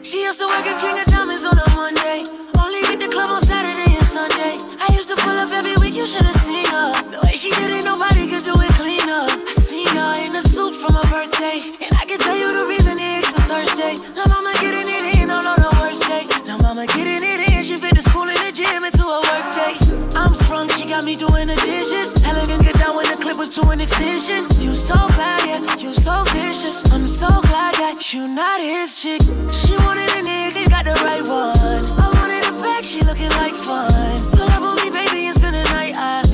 She 0.02 0.24
used 0.24 0.40
to 0.40 0.48
work 0.48 0.66
at 0.66 0.80
King 0.80 0.98
of 0.98 1.06
Diamonds 1.12 1.44
on 1.44 1.60
a 1.60 1.70
Monday. 1.76 2.24
Only 2.58 2.80
hit 2.88 3.00
the 3.04 3.10
club 3.12 3.30
on 3.30 3.42
Saturday 3.42 3.92
and 3.92 4.08
Sunday. 4.08 4.56
I 4.80 4.88
used 4.96 5.10
to 5.12 5.16
pull 5.20 5.36
up 5.36 5.52
every 5.52 5.76
week, 5.84 5.94
you 5.94 6.08
should 6.08 6.24
have 6.24 6.40
seen 6.40 6.66
her. 6.66 6.96
The 7.12 7.20
way 7.28 7.36
she 7.36 7.52
did 7.52 7.70
it, 7.70 7.84
nobody 7.84 8.24
could 8.32 8.44
do 8.48 8.56
it 8.56 8.74
cleaner. 8.80 9.28
I 9.28 9.54
seen 9.54 9.92
her 9.92 10.14
in 10.24 10.36
a 10.40 10.42
suit 10.42 10.76
from 10.80 10.96
her 10.96 11.08
birthday. 11.12 11.60
And 11.84 11.92
I 12.00 12.08
can 12.08 12.18
tell 12.18 12.38
you 12.38 12.48
the 12.48 12.66
reason 12.72 12.96
it 12.96 13.28
was 13.28 13.44
Thursday. 13.44 14.00
La 14.16 14.24
mama 14.32 14.56
getting 14.64 14.88
it 14.88 15.20
in 15.20 15.30
on, 15.30 15.44
the 15.44 15.72
worst 15.84 16.08
day. 16.08 16.24
La 16.48 16.56
mama 16.64 16.88
getting 16.88 17.20
it 17.20 17.52
in, 17.52 17.64
she 17.64 17.76
fit 17.76 17.94
the 17.94 18.02
school 18.02 18.24
and 18.24 18.40
the 18.40 18.56
gym 18.56 18.88
into 18.88 19.04
a 19.04 19.20
work 19.20 19.48
day. 19.52 19.76
I'm 20.16 20.34
sprung, 20.34 20.70
she 20.80 20.88
got 20.88 21.04
me 21.04 21.20
doing 21.20 21.52
the 21.52 21.60
dishes. 21.68 22.16
Elegant 22.24 22.64
get 22.64 22.80
down 22.80 22.96
when 22.96 23.06
the 23.12 23.20
clip 23.20 23.38
was 23.38 23.52
to 23.60 23.68
an 23.70 23.84
extension. 23.84 24.48
You 24.64 24.76
so 24.76 24.96
bad, 25.20 25.44
yeah, 25.44 25.60
you 25.76 25.94
so. 26.36 26.94
I'm 26.94 27.08
so 27.08 27.28
glad 27.28 27.74
that 27.76 28.14
you're 28.14 28.28
not 28.28 28.62
his 28.62 29.02
chick. 29.02 29.22
She 29.50 29.74
wanted 29.86 30.10
a 30.12 30.22
nigga, 30.22 30.70
got 30.70 30.86
the 30.86 30.94
right 31.04 31.26
one. 31.28 31.86
I 32.00 32.08
wanted 32.20 32.46
a 32.46 32.52
bag, 32.62 32.84
she 32.86 33.02
looking 33.02 33.30
like 33.32 33.56
fun. 33.56 34.20
Pull 34.32 34.50
up 34.50 34.64
on 34.64 34.76
me, 34.78 34.90
baby, 34.92 35.26
and 35.28 35.36
spend 35.36 35.56
the 35.56 35.64
night. 35.64 35.94
I, 35.96 36.29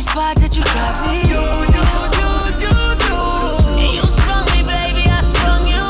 same 0.00 0.12
spot 0.14 0.36
that 0.38 0.54
you 0.56 0.62
dropped 0.62 1.02
me. 1.10 1.26
You, 1.26 1.42
you, 1.74 1.82
you, 2.14 2.30
you, 2.62 2.74
you. 3.02 3.18
And 3.82 3.90
you 3.98 4.06
sprung 4.06 4.46
me, 4.54 4.62
baby. 4.62 5.02
I 5.10 5.18
sprung 5.26 5.66
you. 5.66 5.82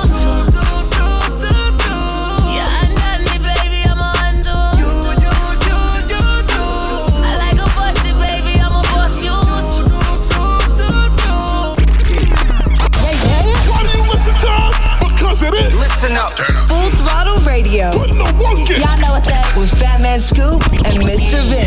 Yeah, 2.48 2.84
undone 2.88 3.24
me, 3.28 3.36
baby. 3.44 3.84
I'm 3.84 4.00
a 4.00 4.08
undo. 4.32 4.56
I 7.20 7.36
like 7.36 7.60
a 7.60 7.68
boss 7.76 8.00
it, 8.08 8.16
baby. 8.16 8.56
I'm 8.60 8.72
a 8.72 8.82
boss 8.96 9.20
you. 9.20 9.36
Why 13.68 13.82
do 13.84 13.92
you 13.92 14.08
listen 14.08 14.34
to 14.40 14.48
us? 14.48 14.78
Because 15.04 15.42
it 15.42 15.52
is. 15.52 15.74
Listen 15.76 16.16
up. 16.16 16.32
Full 16.68 16.88
Throttle 16.96 17.44
Radio. 17.44 17.92
Putting 17.92 18.16
the 18.16 18.30
work 18.40 18.64
in. 18.72 18.80
Y'all 18.80 18.96
know 19.00 19.12
what's 19.12 19.28
up. 19.28 19.44
With 19.56 19.72
Fat 19.78 20.00
Man 20.00 20.20
Scoop 20.20 20.64
and 20.88 20.96
Mr. 21.04 21.44
Vince. 21.44 21.57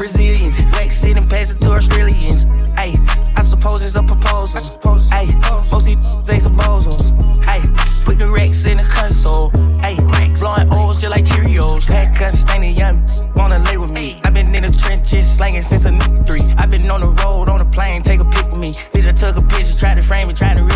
Wax 0.00 1.04
it 1.04 1.18
and 1.18 1.28
pass 1.28 1.50
it 1.50 1.60
to 1.60 1.72
Australians. 1.72 2.46
Ayy, 2.80 2.96
I 3.36 3.42
suppose 3.42 3.82
it's 3.84 3.96
a 3.96 4.02
proposal. 4.02 4.58
Ayy, 5.12 5.28
most 5.70 5.84
these 5.84 6.22
they 6.22 6.38
some 6.38 6.56
bozos. 6.56 7.12
Ayy, 7.44 8.04
put 8.06 8.18
the 8.18 8.26
Rex 8.26 8.64
in 8.64 8.78
the 8.78 8.82
console. 8.84 9.50
Ayy, 9.82 9.98
blowing 10.40 10.68
O's 10.72 11.02
just 11.02 11.10
like 11.10 11.26
Cheerios. 11.26 11.86
Pack 11.86 12.16
constaining 12.16 12.74
young, 12.76 13.06
wanna 13.36 13.58
lay 13.58 13.76
with 13.76 13.90
me. 13.90 14.18
I've 14.24 14.32
been 14.32 14.54
in 14.54 14.62
the 14.62 14.72
trenches 14.72 15.30
slanging 15.36 15.62
since 15.62 15.84
a 15.84 15.90
new 15.90 16.08
three. 16.24 16.50
i 16.56 16.64
been 16.64 16.90
on 16.90 17.02
the 17.02 17.10
road, 17.22 17.50
on 17.50 17.58
the 17.58 17.66
plane, 17.66 18.02
take 18.02 18.22
a 18.22 18.24
pic 18.24 18.46
with 18.46 18.56
me. 18.56 18.74
I 18.94 19.12
took 19.12 19.36
a 19.36 19.42
picture, 19.42 19.76
tried 19.76 19.96
to 19.96 20.02
frame 20.02 20.30
it, 20.30 20.36
tried 20.36 20.56
to 20.56 20.69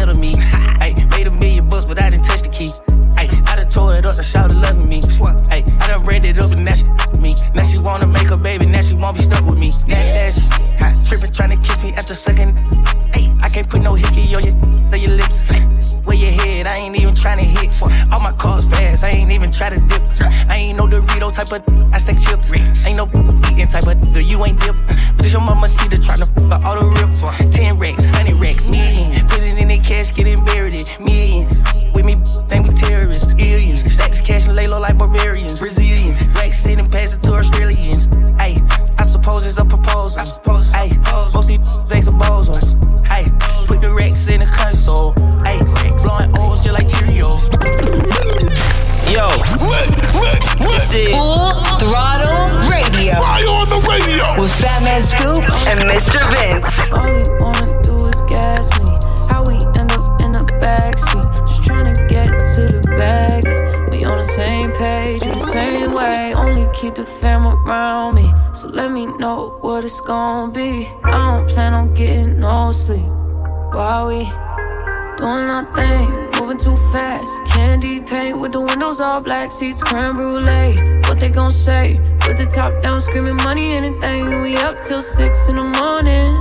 windows 78.85 79.01
all 79.01 79.21
black, 79.21 79.51
seats 79.51 79.83
creme 79.83 80.15
brulee. 80.15 81.01
What 81.09 81.19
they 81.19 81.31
gon' 81.31 81.51
say? 81.51 81.99
With 82.29 82.37
the 82.37 82.45
top 82.45 82.83
down, 82.83 83.01
screaming 83.01 83.37
money, 83.37 83.73
anything. 83.73 84.43
We 84.43 84.57
up 84.59 84.83
till 84.83 85.01
six 85.01 85.49
in 85.49 85.57
the 85.57 85.63
morning. 85.63 86.35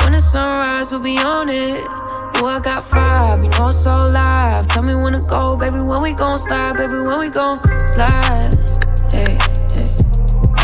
When 0.00 0.12
the 0.12 0.20
sunrise, 0.20 0.90
we'll 0.90 1.02
be 1.02 1.18
on 1.18 1.50
it. 1.50 1.84
Ooh, 2.40 2.46
I 2.46 2.60
got 2.62 2.82
five, 2.82 3.44
you 3.44 3.50
know 3.50 3.68
it's 3.68 3.82
so 3.84 4.08
live. 4.08 4.68
Tell 4.68 4.82
me 4.82 4.94
when 4.94 5.12
to 5.12 5.20
go, 5.20 5.54
baby. 5.54 5.80
When 5.80 6.00
we 6.00 6.12
gon' 6.12 6.38
slide, 6.38 6.78
baby. 6.78 6.94
When 6.94 7.18
we 7.18 7.28
gon' 7.28 7.60
slide. 7.94 8.56
Hey, 9.10 9.36
hey. 9.74 9.86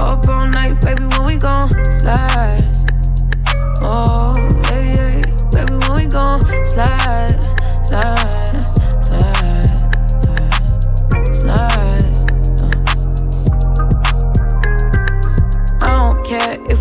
Up 0.00 0.26
all 0.28 0.46
night, 0.46 0.80
baby. 0.80 1.04
When 1.04 1.26
we 1.26 1.36
gon' 1.36 1.68
slide. 2.00 2.72
Oh, 3.82 4.34
yeah, 4.70 4.96
yeah. 4.96 5.50
Baby, 5.52 5.74
when 5.76 5.94
we 6.00 6.06
gon' 6.06 6.40
slide, 6.72 7.44
slide, 7.86 8.16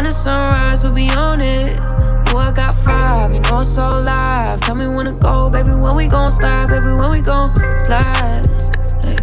When 0.00 0.06
the 0.06 0.12
sunrise, 0.12 0.82
we'll 0.82 0.94
be 0.94 1.10
on 1.10 1.42
it. 1.42 1.76
Ooh, 2.32 2.38
I 2.38 2.50
got 2.52 2.74
five, 2.74 3.34
you 3.34 3.40
know 3.40 3.60
it's 3.60 3.68
so 3.68 4.00
live. 4.00 4.58
Tell 4.62 4.74
me 4.74 4.88
when 4.88 5.04
to 5.04 5.12
go, 5.12 5.50
baby. 5.50 5.72
When 5.72 5.94
we 5.94 6.06
gon' 6.06 6.30
slide, 6.30 6.70
baby. 6.70 6.86
When 6.86 7.10
we 7.10 7.20
gon' 7.20 7.54
slide. 7.84 8.46
Hey, 9.04 9.18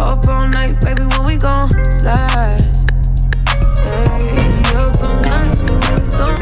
uh. 0.00 0.12
Up 0.12 0.26
all 0.26 0.48
night, 0.48 0.80
baby. 0.80 1.02
When 1.02 1.26
we 1.26 1.36
gon' 1.36 1.68
slide. 1.68 2.74
Hey, 3.84 4.62
up 4.76 5.02
all 5.02 5.20
night. 5.20 5.54
When 5.58 5.78
we 6.00 6.10
gon' 6.16 6.40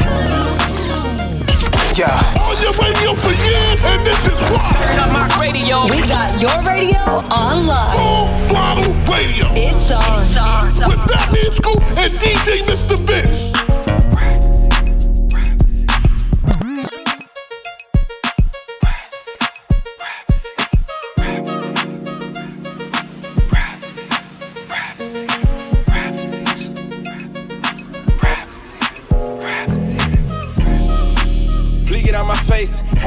Yeah. 1.97 2.32
On 2.63 2.71
your 2.71 2.83
radio 2.85 3.13
for 3.15 3.31
years, 3.43 3.83
and 3.83 4.05
this 4.05 4.25
is 4.25 4.39
why. 4.49 4.71
Turn 4.87 4.99
up 4.99 5.11
my 5.11 5.27
radio. 5.37 5.83
We 5.83 5.99
got 6.07 6.39
your 6.39 6.55
radio 6.63 7.19
online. 7.27 7.91
Full 7.91 8.47
Throttle 8.47 8.93
Radio. 9.11 9.47
It's 9.51 9.91
on. 9.91 10.23
It's 10.23 10.37
on. 10.37 10.87
With 10.87 10.99
Fatman 10.99 11.51
Scoop 11.51 11.83
and 11.97 12.13
DJ 12.21 12.63
Mr. 12.63 12.97
Vince. 13.05 13.72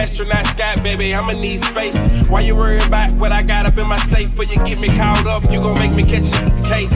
Astronaut 0.06 0.46
sky, 0.46 0.80
baby, 0.82 1.12
I'ma 1.12 1.32
need 1.32 1.58
space. 1.58 1.96
Why 2.28 2.38
you 2.38 2.54
worry 2.54 2.78
about 2.78 3.10
what 3.14 3.32
I 3.32 3.42
got 3.42 3.66
up 3.66 3.76
in 3.76 3.88
my 3.88 3.98
safe? 4.06 4.30
Before 4.30 4.44
you 4.44 4.64
get 4.64 4.78
me 4.78 4.86
caught 4.86 5.26
up, 5.26 5.42
you 5.50 5.58
gon' 5.58 5.76
make 5.80 5.90
me 5.90 6.04
catch 6.04 6.30
a 6.30 6.46
case. 6.62 6.94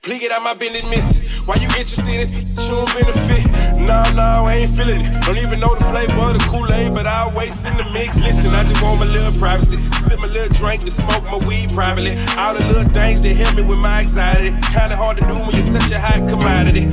Please 0.00 0.20
get 0.20 0.30
out 0.30 0.44
my 0.44 0.54
business, 0.54 0.86
miss. 0.86 1.42
Why 1.46 1.56
you 1.56 1.66
interested 1.74 2.06
in 2.06 2.22
sure 2.62 2.86
benefit? 2.94 3.42
Nah, 3.80 4.06
nah, 4.12 4.46
I 4.46 4.62
ain't 4.62 4.76
feeling 4.76 5.00
it. 5.00 5.10
Don't 5.26 5.38
even 5.38 5.58
know 5.58 5.74
the 5.74 5.84
flavor 5.90 6.30
of 6.30 6.38
the 6.38 6.44
Kool-Aid, 6.46 6.94
but 6.94 7.06
I'll 7.08 7.34
waste 7.34 7.66
in 7.66 7.76
the 7.76 7.84
mix. 7.90 8.14
Listen, 8.22 8.54
I 8.54 8.62
just 8.62 8.80
want 8.80 9.00
my 9.00 9.06
little 9.06 9.34
privacy. 9.40 9.76
Sip 10.06 10.20
my 10.20 10.28
little 10.28 10.54
drink 10.54 10.84
to 10.84 10.92
smoke 10.92 11.24
my 11.24 11.42
weed 11.44 11.70
privately. 11.74 12.14
All 12.38 12.54
the 12.54 12.62
little 12.70 12.88
things 12.94 13.20
that 13.22 13.34
help 13.34 13.56
me 13.56 13.62
with 13.62 13.80
my 13.80 14.00
anxiety. 14.00 14.50
Kinda 14.70 14.94
hard 14.94 15.18
to 15.18 15.26
do 15.26 15.34
when 15.34 15.50
you're 15.58 15.74
such 15.74 15.90
a 15.90 15.98
hot 15.98 16.22
commodity. 16.30 16.86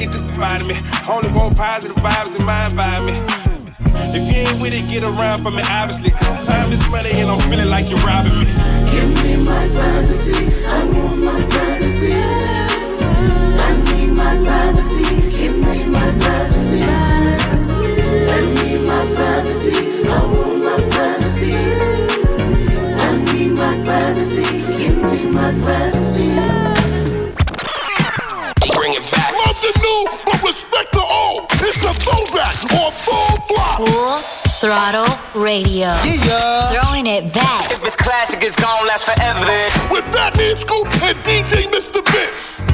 Get 0.00 0.12
this 0.12 0.30
out 0.38 0.66
me. 0.66 0.74
Only 1.08 1.28
want 1.36 1.56
positive 1.56 1.96
vibes 1.96 2.38
in 2.38 2.44
my 2.46 2.66
environment. 2.66 3.20
If 4.16 4.24
you 4.26 4.48
ain't 4.48 4.60
with 4.60 4.72
it, 4.72 4.88
get 4.88 5.04
around 5.04 5.42
for 5.42 5.50
me, 5.50 5.62
obviously. 5.68 6.10
Cause 6.10 6.46
time 6.46 6.72
is 6.72 6.80
money 6.90 7.10
and 7.12 7.30
I'm 7.30 7.40
feeling 7.50 7.68
like 7.68 7.90
you're 7.90 7.98
robbing 8.00 8.38
me. 8.40 8.46
Give 8.90 9.10
me 9.22 9.36
my 9.44 9.68
privacy. 9.68 10.32
I 10.66 10.84
want 10.84 11.22
my 11.22 11.40
privacy. 11.52 12.12
I 13.60 13.70
need 13.84 14.16
my 14.16 14.34
privacy. 14.42 15.04
Give 15.36 15.56
me 15.58 15.84
my 15.84 16.08
privacy. 16.18 16.82
I 18.34 18.40
need 18.56 18.80
my 18.88 19.04
privacy. 19.14 20.08
I 20.08 20.24
want 20.32 20.64
my 20.64 20.78
privacy. 20.94 21.52
I 22.96 23.10
need 23.32 23.52
my 23.52 23.84
privacy. 23.84 24.44
Give 24.78 24.96
me 24.96 25.30
my 25.30 25.52
privacy. 25.60 26.59
New, 29.90 30.06
but 30.24 30.42
respect 30.46 30.92
the 30.92 31.02
old. 31.02 31.50
It's 31.66 31.82
a 31.82 31.92
throwback 32.04 32.56
on 32.78 32.92
full 32.92 33.34
block. 33.48 33.76
Full 33.78 34.18
Throttle 34.60 35.18
Radio. 35.34 35.88
Yeah. 36.04 36.70
Throwing 36.70 37.06
it 37.06 37.32
back. 37.34 37.70
If 37.72 37.84
it's 37.84 37.96
classic, 37.96 38.40
it's 38.44 38.56
gonna 38.56 38.86
last 38.86 39.04
forever. 39.06 39.40
With 39.90 40.04
Fatman 40.14 40.56
Scoop 40.58 40.86
and 41.02 41.18
DJ 41.24 41.66
Mr. 41.74 42.06
Vince. 42.12 42.69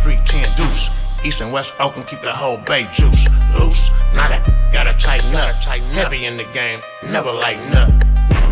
Street, 0.00 0.24
10 0.24 0.56
deuce. 0.56 0.88
East 1.22 1.42
and 1.42 1.52
West 1.52 1.74
Oakland, 1.78 2.08
keep 2.08 2.22
the 2.22 2.32
whole 2.32 2.56
bay 2.56 2.88
juice. 2.90 3.26
Loose, 3.58 3.90
not 4.14 4.30
that 4.30 4.42
Gotta 4.72 4.94
tighten 4.94 5.34
up. 5.34 5.56
Heavy 5.92 6.24
in 6.24 6.36
the 6.36 6.44
game, 6.54 6.80
never 7.10 7.30
lighten 7.30 7.74
up. 7.74 7.90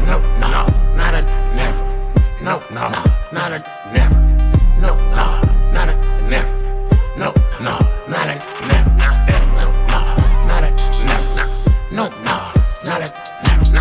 No, 0.05 0.19
no, 0.41 0.67
not 0.95 1.15
a 1.15 1.23
never. 1.57 1.85
No, 2.43 2.63
no, 2.71 2.91
not 3.33 3.53
a 3.53 3.65
never. 3.95 4.19
No, 4.79 4.95
no, 5.17 5.41
not 5.73 5.89
a 5.89 5.95
never. 6.29 6.51
No, 7.17 7.33
no, 7.63 7.79
not 8.09 8.29
a 8.29 8.35
never. 8.69 8.91
Not 8.99 9.27
that. 9.29 9.49
No, 11.91 12.09
no, 12.09 12.09
not 12.09 12.09
a 12.09 12.09
never. 12.09 12.09
No, 12.09 12.09
no, 12.25 12.53
not 12.85 13.01
a 13.01 13.09
never. 13.47 13.73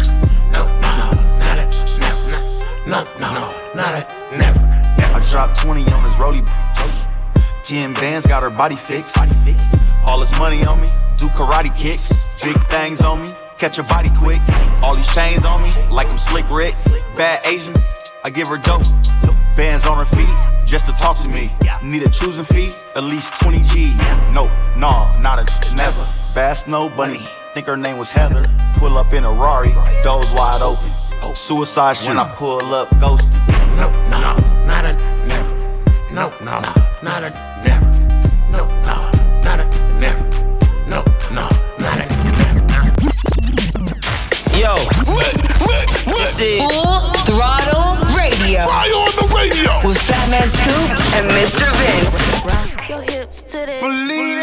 No, 0.54 0.64
no, 0.80 1.12
not 1.42 1.60
a 1.60 1.66
never. 2.00 2.40
No, 2.88 3.04
no, 3.20 3.54
not 3.76 3.94
a 3.94 4.38
never. 4.38 4.60
I 5.00 5.28
dropped 5.32 5.60
20 5.60 5.92
on 5.92 6.04
his 6.04 6.14
rollie. 6.14 6.46
10 7.68 7.94
bands 7.96 8.26
got 8.26 8.44
her 8.44 8.50
body 8.50 8.78
fixed. 8.78 9.18
All 10.06 10.22
this 10.22 10.32
money 10.40 10.64
on 10.64 10.80
me, 10.80 10.90
do 11.18 11.28
karate 11.28 11.76
kicks. 11.76 12.08
Big 12.42 12.58
things 12.68 13.02
on 13.02 13.22
me, 13.22 13.36
catch 13.58 13.76
her 13.76 13.84
body 13.84 14.10
quick. 14.18 14.40
All 14.82 14.96
these 14.96 15.14
chains 15.14 15.46
on 15.46 15.62
me, 15.62 15.70
like 15.92 16.08
I'm 16.08 16.18
slick 16.18 16.50
Rick. 16.50 16.76
Bad 17.18 17.46
Asian, 17.46 17.74
I 18.24 18.30
give 18.30 18.48
her 18.48 18.58
dope. 18.58 18.84
Bands 19.58 19.86
on 19.86 19.98
her 19.98 20.16
feet, 20.16 20.30
just 20.66 20.86
to 20.86 20.94
talk 20.94 21.20
to 21.20 21.28
me. 21.28 21.52
Need 21.84 22.04
a 22.04 22.10
choosing 22.10 22.46
fee, 22.46 22.72
at 22.96 23.04
least 23.04 23.38
20 23.42 23.62
G. 23.64 23.94
No, 24.32 24.50
nah, 24.78 25.20
not 25.20 25.38
a 25.38 25.76
never. 25.76 26.08
Bass 26.34 26.68
no 26.68 26.88
bunny, 26.88 27.28
think 27.54 27.68
her 27.68 27.76
name 27.76 27.98
was 27.98 28.10
Heather. 28.10 28.46
Pull 28.76 28.98
up 28.98 29.12
in 29.12 29.26
a 29.26 29.32
Rari, 29.32 29.74
doors 30.04 30.32
wide 30.32 30.62
open. 30.62 30.90
Suicide 31.36 31.98
when 32.08 32.18
I 32.18 32.34
pull 32.34 32.74
up 32.74 32.90
ghosting. 32.92 33.46
No, 33.76 33.90
no, 34.10 34.38
not 34.66 34.86
a 34.86 34.94
never. 35.28 35.54
No, 36.14 36.30
no, 36.40 36.62
not 37.04 37.24
a 37.24 37.47
this 46.38 46.50
is 46.50 46.60
Full 46.60 47.00
Throttle 47.26 47.98
Radio. 48.16 48.62
Fly 48.62 48.90
on 48.94 49.12
the 49.18 49.28
radio 49.34 49.72
with 49.88 49.98
Fat 49.98 50.30
Man 50.30 50.50
Scoop 50.50 50.90
and 51.18 51.26
Mr. 51.34 51.66
Vince. 51.78 52.90
Your 52.90 53.02
hips 53.02 53.42
to 53.42 53.66
this. 53.66 53.82
Believe 53.82 54.37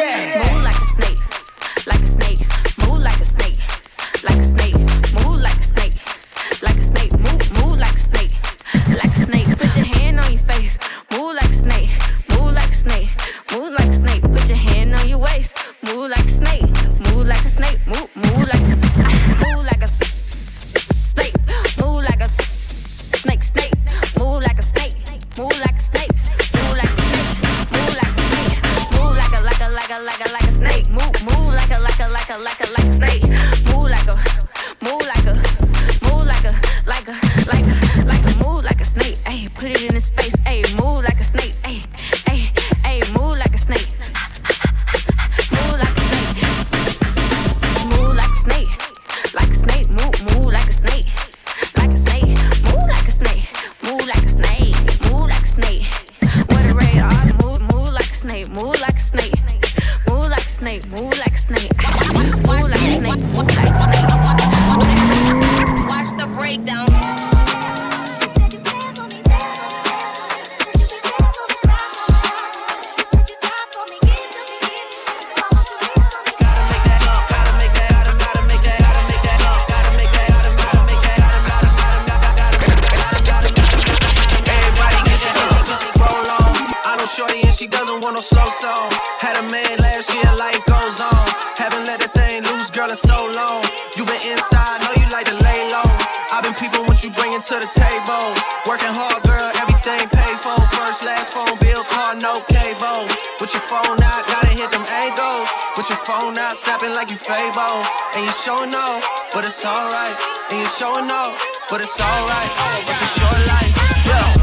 like 107.05 107.11
you 107.11 107.19
Fable. 107.19 107.85
And 108.17 108.25
you 108.25 108.33
showing 108.33 108.75
off, 108.75 109.05
but 109.35 109.45
it's 109.45 109.65
alright. 109.65 110.17
And 110.51 110.61
you 110.61 110.67
showing 110.67 111.11
off, 111.11 111.37
but 111.69 111.81
it's 111.81 112.01
alright. 112.01 112.51
It's 112.89 113.01
a 113.01 113.09
short 113.19 113.41
life, 113.45 113.73
yeah. 114.09 114.35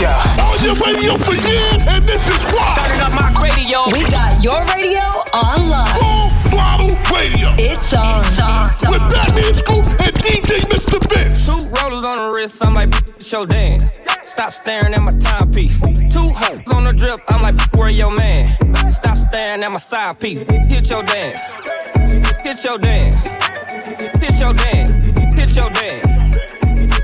Yeah. 0.00 0.42
On 0.44 0.64
your 0.64 0.74
radio 0.84 1.16
for 1.24 1.36
years, 1.48 1.86
and 1.88 2.02
this 2.02 2.28
is 2.28 2.44
why. 2.52 2.74
Turning 2.76 3.00
up 3.00 3.12
my 3.12 3.32
radio. 3.40 3.88
We 3.92 4.02
got 4.10 4.42
your 4.44 4.60
radio 4.66 5.06
online. 5.32 5.88
Full 5.96 6.28
throttle 6.50 7.01
radio. 7.62 7.74
It's 7.74 7.92
on. 7.94 8.22
With 8.90 9.02
Fatman 9.12 9.54
Scoop 9.56 9.86
and 10.00 10.14
DJ 10.18 10.60
Mr. 10.70 10.98
Vince. 11.10 11.46
Two 11.46 11.68
rollers 11.68 12.06
on 12.06 12.18
the 12.18 12.32
wrist, 12.34 12.64
I'm 12.64 12.74
like, 12.74 12.92
show 13.20 13.46
dance. 13.46 13.98
Stop 14.22 14.52
staring 14.52 14.94
at 14.94 15.02
my 15.02 15.12
timepiece. 15.12 15.80
Two 15.80 16.26
hoes 16.28 16.62
on 16.74 16.84
the 16.84 16.92
drip, 16.92 17.20
I'm 17.28 17.42
like, 17.42 17.58
where 17.74 17.90
your 17.90 18.10
man? 18.10 18.46
Stop 18.88 19.18
staring 19.18 19.62
at 19.62 19.70
my 19.70 19.78
side 19.78 20.20
piece. 20.20 20.40
Hit 20.68 20.90
your 20.90 21.02
dance. 21.02 21.40
Hit 22.42 22.64
your 22.64 22.78
dance. 22.78 23.16
Hit 24.20 24.40
your 24.40 24.54
dance. 24.54 24.92
Hit 25.34 25.56
your 25.56 25.70
dance. 25.70 26.08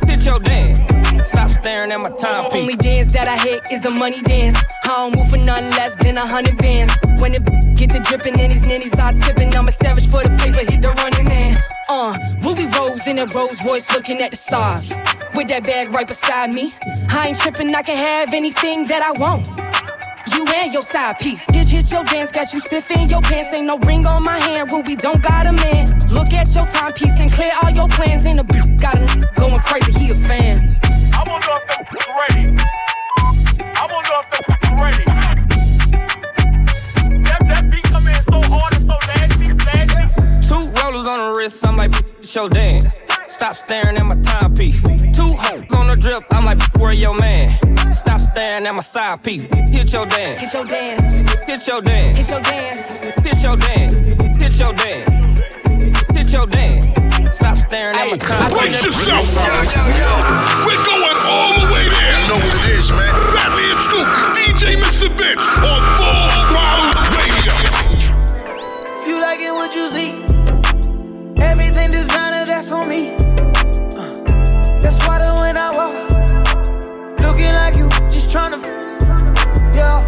Hit 0.07 0.25
your 0.25 0.39
dance. 0.41 0.88
Stop 1.29 1.51
staring 1.51 1.93
at 1.93 2.01
my 2.01 2.09
timepiece. 2.09 2.61
Only 2.62 2.76
dance 2.76 3.12
that 3.12 3.29
I 3.29 3.37
hit 3.37 3.61
is 3.70 3.81
the 3.83 3.91
money 3.91 4.22
dance. 4.22 4.57
I 4.85 4.89
don't 4.97 5.14
move 5.14 5.29
for 5.29 5.37
nothing 5.37 5.68
less 5.76 5.95
than 5.97 6.16
a 6.16 6.26
hundred 6.26 6.57
bands. 6.57 6.91
When 7.20 7.35
it 7.35 7.45
get 7.76 7.91
to 7.91 8.01
dripping 8.01 8.41
and 8.41 8.51
these 8.51 8.66
ninnies 8.66 8.93
start 8.93 9.14
tipping, 9.20 9.55
I'm 9.55 9.68
a 9.68 9.72
savage 9.72 10.09
for 10.09 10.22
the 10.24 10.33
paper, 10.41 10.61
hit 10.61 10.81
the 10.81 10.89
running 10.89 11.29
man. 11.29 11.62
Uh, 11.91 12.16
Ruby 12.41 12.64
Rose 12.72 13.07
in 13.07 13.18
a 13.18 13.26
Rolls 13.26 13.62
Royce 13.62 13.91
looking 13.93 14.22
at 14.22 14.31
the 14.31 14.39
stars. 14.39 14.89
With 15.35 15.49
that 15.49 15.64
bag 15.64 15.93
right 15.93 16.09
beside 16.09 16.55
me. 16.55 16.72
I 17.11 17.29
ain't 17.29 17.39
tripping, 17.39 17.74
I 17.74 17.83
can 17.83 17.99
have 17.99 18.33
anything 18.33 18.85
that 18.85 19.03
I 19.05 19.12
want. 19.20 19.47
You 20.33 20.47
and 20.57 20.72
your 20.72 20.83
side 20.83 21.18
piece. 21.18 21.45
Bitch, 21.53 21.68
hit 21.68 21.93
your 21.93 22.05
dance, 22.05 22.33
got 22.33 22.55
you 22.55 22.61
stiff 22.61 22.91
in 22.91 23.11
your 23.11 23.20
pants. 23.20 23.53
Ain't 23.53 23.66
no 23.66 23.76
ring 23.85 24.07
on 24.07 24.24
my 24.24 24.41
hand, 24.41 24.72
Ruby 24.72 24.97
don't 24.97 25.22
got 25.22 25.45
a 25.45 25.53
man. 25.53 25.89
Look 26.09 26.33
at 26.33 26.49
your 26.55 26.64
timepiece 26.64 27.20
and 27.20 27.31
clear 27.31 27.53
all 27.62 27.70
your 27.70 27.89
plans. 27.89 28.24
In 28.24 28.39
a 28.39 28.45
got 28.81 28.97
a 28.97 29.01
n- 29.01 29.24
going 29.37 29.61
crazy, 29.61 29.93
he 29.93 30.11
a 30.11 30.14
fan. 30.14 30.79
I 31.39 31.47
wonder 31.47 31.62
if 31.62 31.68
them 31.68 31.86
was 31.93 32.09
ready. 32.18 32.45
I 33.62 33.86
wonder 33.93 34.14
if 34.18 34.26
them 34.32 34.43
was 34.49 34.59
ready. 34.82 35.05
That, 37.22 37.41
that 37.47 37.70
beat 37.70 37.84
come 37.84 38.07
in 38.09 38.14
so 38.22 38.41
hard 38.51 38.74
and 38.74 38.82
so 38.82 38.97
nasty, 39.07 39.47
nasty. 39.55 40.03
Two 40.49 40.62
rollers 40.82 41.07
on 41.09 41.18
the 41.20 41.34
wrist, 41.39 41.66
I'm 41.66 41.76
like, 41.76 41.95
show 42.24 42.49
dance. 42.49 43.01
Stop 43.22 43.55
staring 43.55 43.97
at 43.97 44.05
my 44.05 44.16
timepiece. 44.16 44.82
Two 44.82 45.30
hoes 45.39 45.62
on 45.76 45.86
the 45.86 45.97
drip, 45.97 46.24
I'm 46.32 46.45
like, 46.45 46.61
where 46.76 46.93
your 46.93 47.14
man? 47.14 47.49
Stop 47.93 48.20
staring 48.20 48.66
at 48.66 48.74
my 48.74 48.80
side 48.80 49.22
piece. 49.22 49.45
Hit 49.70 49.93
your 49.93 50.07
dance. 50.07 50.43
Hit 50.43 50.53
your 50.53 50.64
dance. 50.64 51.45
Hit 51.47 51.66
your 51.68 51.80
dance. 51.80 52.18
Hit 52.18 52.30
your 52.30 52.41
dance. 52.41 53.05
Hit 53.22 53.43
your 53.45 53.57
dance. 53.57 53.95
Hit 54.39 54.59
your 54.59 54.72
dance. 54.72 55.41
Hit 56.16 56.32
your 56.32 56.47
dance. 56.47 56.89
Stop 57.30 57.57
staring 57.59 57.95
at 57.95 58.11
my 58.11 58.16
timepiece. 58.16 58.59
Brace 58.59 58.84
yourself. 58.84 59.28
Yo, 59.28 59.36
yo, 59.39 59.82
yo. 60.01 60.66
We're 60.66 60.84
going 60.84 60.98
all 61.29 61.53
the 61.61 61.66
way 61.72 61.85
there. 61.85 62.12
You 62.16 62.29
know 62.29 62.41
what 62.41 62.57
it 62.57 62.72
is, 62.72 62.91
man. 62.91 63.12
Fatman 63.37 63.76
Scoop, 63.85 64.09
DJ 64.37 64.81
Mr. 64.81 65.09
Vince 65.12 65.47
on 65.61 65.83
Full 65.97 66.29
Throttle 66.49 66.89
Radio. 67.20 67.55
You 69.07 69.20
like 69.20 69.41
it 69.41 69.53
what 69.53 69.74
you 69.74 69.89
see. 69.93 70.11
Everything 71.43 71.91
designer, 71.91 72.45
that's 72.47 72.72
on 72.72 72.89
me. 72.89 73.11
Uh, 74.01 74.09
that's 74.81 75.01
why 75.07 75.18
the 75.18 75.31
when 75.41 75.57
I 75.57 75.70
walk, 75.76 75.95
looking 77.20 77.53
like 77.53 77.76
you, 77.76 77.89
just 78.09 78.29
tryna. 78.29 78.59
Yeah, 79.74 80.05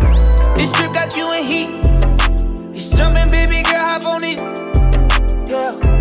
this 0.56 0.70
trip 0.72 0.92
got 0.92 1.14
you 1.16 1.30
in 1.32 1.44
heat. 1.44 1.68
It's 2.74 2.88
jumping, 2.88 3.28
baby 3.30 3.62
girl, 3.62 3.84
hop 3.84 4.06
on 4.06 4.24
it. 4.24 4.38
Yeah, 5.48 5.99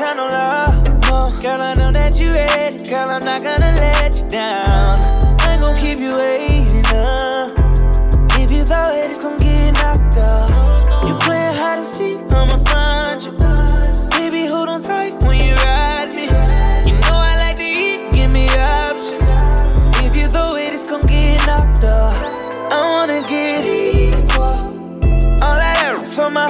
time 0.00 0.16
no 0.16 0.28
love. 0.28 1.42
Girl, 1.42 1.60
I 1.60 1.74
know 1.74 1.92
that 1.92 2.18
you 2.18 2.30
ready. 2.32 2.88
Girl, 2.88 3.10
I'm 3.10 3.22
not 3.22 3.42
gonna 3.42 3.72
let 3.76 4.16
you 4.16 4.24
down. 4.28 4.96
I 5.40 5.52
ain't 5.52 5.60
gon' 5.60 5.76
keep 5.76 5.98
you 5.98 6.16
waiting 6.16 6.86
up. 6.86 7.52
If 8.40 8.50
you 8.50 8.62
thought 8.62 8.94
it, 8.96 9.10
it's 9.10 9.22
gon' 9.22 9.36
get 9.36 9.72
knocked 9.74 10.16
up. 10.16 10.48
You 11.06 11.14
playing 11.20 11.56
hide 11.60 11.78
and 11.78 11.86
seek, 11.86 12.20
I'ma 12.32 12.56
find 12.64 13.22
you. 13.22 13.32
Baby, 14.16 14.46
hold 14.46 14.68
on 14.70 14.80
tight 14.82 15.22
when 15.24 15.36
you 15.36 15.54
ride 15.54 16.14
me. 16.14 16.24
You 16.88 16.96
know 17.04 17.20
I 17.20 17.36
like 17.36 17.56
to 17.58 17.62
eat, 17.62 18.10
give 18.10 18.32
me 18.32 18.48
options. 18.48 19.28
If 20.06 20.16
you 20.16 20.28
throw 20.28 20.56
it, 20.56 20.72
it's 20.72 20.88
gon' 20.88 21.02
get 21.02 21.44
knocked 21.46 21.84
up. 21.84 22.16
I 22.72 22.80
wanna 22.88 23.20
get 23.28 23.66
equal. 23.66 24.56
All 25.44 25.56
that 25.56 25.96
is 26.00 26.16
for 26.16 26.30
my 26.30 26.48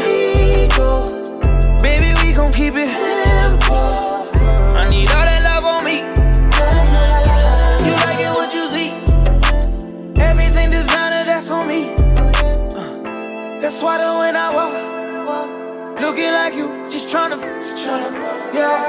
That's 13.71 13.83
why 13.85 14.18
when 14.18 14.35
I 14.35 14.53
walk, 14.53 16.01
looking 16.01 16.33
like 16.33 16.55
you, 16.55 16.66
just 16.91 17.07
tryna, 17.07 17.39
tryna, 17.79 18.11
yeah. 18.53 18.85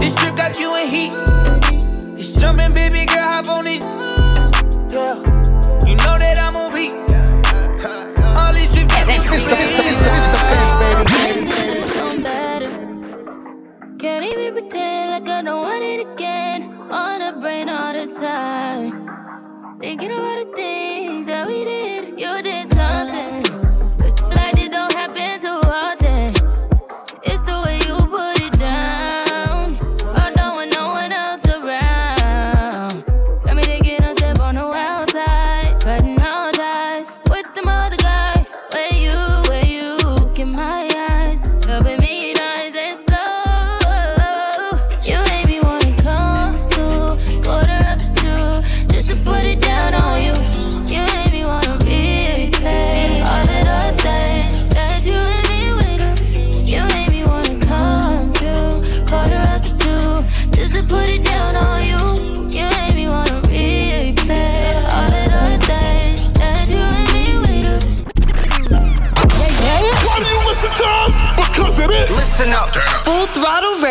This 0.00 0.14
trip 0.14 0.34
got 0.34 0.58
you 0.58 0.74
in 0.74 0.88
heat. 0.88 1.12
It's 2.18 2.32
jumping, 2.32 2.72
baby 2.72 3.06
girl, 3.06 3.20
hop 3.20 3.46
on 3.46 3.68
it. 3.68 3.82
Yeah, 4.90 5.14
you 5.86 5.94
know 5.94 6.18
that 6.18 6.38
I'm 6.40 6.56
on 6.56 6.72
beat. 6.72 6.92
All 8.36 8.52
these 8.52 8.68
trips 8.68 8.92
got 8.92 9.08
Should've 11.86 12.22
better. 12.24 12.70
Can't 13.96 14.24
even 14.24 14.54
pretend 14.54 15.10
like 15.12 15.28
I 15.28 15.42
don't 15.42 15.62
want 15.62 15.84
it 15.84 16.04
again. 16.04 16.74
On 16.90 17.20
the 17.20 17.40
brain 17.40 17.68
all 17.68 17.92
the 17.92 18.08
time. 18.12 19.06
Thinking 19.80 20.10
about 20.10 20.44
the 20.44 20.52
things 20.56 21.26
that 21.26 21.46
we 21.46 21.62
did. 21.62 22.18
You 22.18 22.42
did 22.42 22.75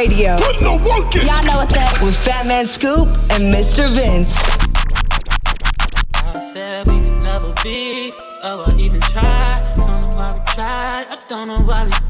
Radio. 0.08 0.38
Put 0.38 0.62
no 0.62 0.74
work 0.86 1.16
in. 1.16 1.26
Y'all 1.26 1.43
know 1.45 1.58
what's 1.58 1.76
up. 1.76 1.99
With 2.03 2.16
Fatman 2.16 2.68
Scoop 2.68 3.08
and 3.32 3.41
Mr. 3.51 3.89
Vince. 3.89 4.38
I 6.14 6.39
said 6.53 6.88
we 6.88 7.01
could 7.01 7.24
never 7.24 7.51
be, 7.64 8.14
oh, 8.43 8.66
I 8.68 8.76
even 8.78 9.01
tried. 9.01 9.74
Don't 9.76 10.01
know 10.01 10.10
why 10.16 10.34
we 10.34 10.39
tried, 10.53 11.06
I 11.10 11.18
don't 11.28 11.47
know 11.47 11.58
why 11.58 11.86
we 11.86 12.05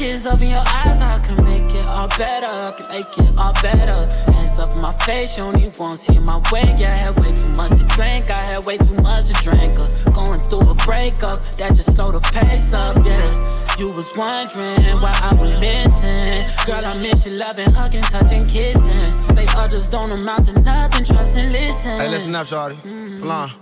tears 0.00 0.24
up 0.24 0.40
in 0.40 0.48
your 0.48 0.64
eyes, 0.66 0.98
I 1.02 1.18
can 1.18 1.44
make 1.44 1.74
it 1.74 1.86
all 1.86 2.08
better, 2.16 2.46
I 2.46 2.72
can 2.72 2.88
make 2.88 3.18
it 3.18 3.38
all 3.38 3.52
better. 3.60 3.98
Hands 4.32 4.58
up 4.58 4.72
in 4.72 4.80
my 4.80 4.94
face, 5.04 5.36
you 5.36 5.44
only 5.44 5.70
won't 5.78 5.98
see 5.98 6.18
my 6.18 6.38
way. 6.50 6.74
Yeah, 6.78 6.94
I 6.94 6.96
had 7.04 7.20
way 7.20 7.32
too 7.34 7.48
much 7.48 7.72
to 7.78 7.84
drink, 7.96 8.30
I 8.30 8.42
had 8.42 8.64
way 8.64 8.78
too 8.78 8.94
much 8.94 9.26
to 9.26 9.34
drink. 9.44 9.78
Uh, 9.78 9.88
going 10.12 10.40
through 10.40 10.70
a 10.70 10.74
breakup, 10.74 11.44
that 11.58 11.74
just 11.74 11.94
slowed 11.94 12.14
the 12.14 12.20
pace 12.20 12.72
up, 12.72 12.96
yeah. 13.04 13.76
You 13.78 13.92
was 13.92 14.10
wondering 14.16 14.96
why 15.02 15.14
I 15.20 15.34
was 15.34 15.52
missing. 15.60 16.48
Girl, 16.64 16.86
I 16.86 16.98
miss 16.98 17.26
you 17.26 17.32
loving, 17.32 17.70
hugging, 17.70 18.02
touching, 18.04 18.46
kissing. 18.46 19.12
Say 19.34 19.46
others 19.50 19.86
don't 19.86 20.12
amount 20.12 20.46
to 20.46 20.52
nothing, 20.62 21.04
trust 21.04 21.36
and 21.36 21.52
listen. 21.52 22.00
Hey, 22.00 22.08
listen 22.08 22.34
up, 22.34 22.46
shorty. 22.46 22.76
Flan. 23.20 23.52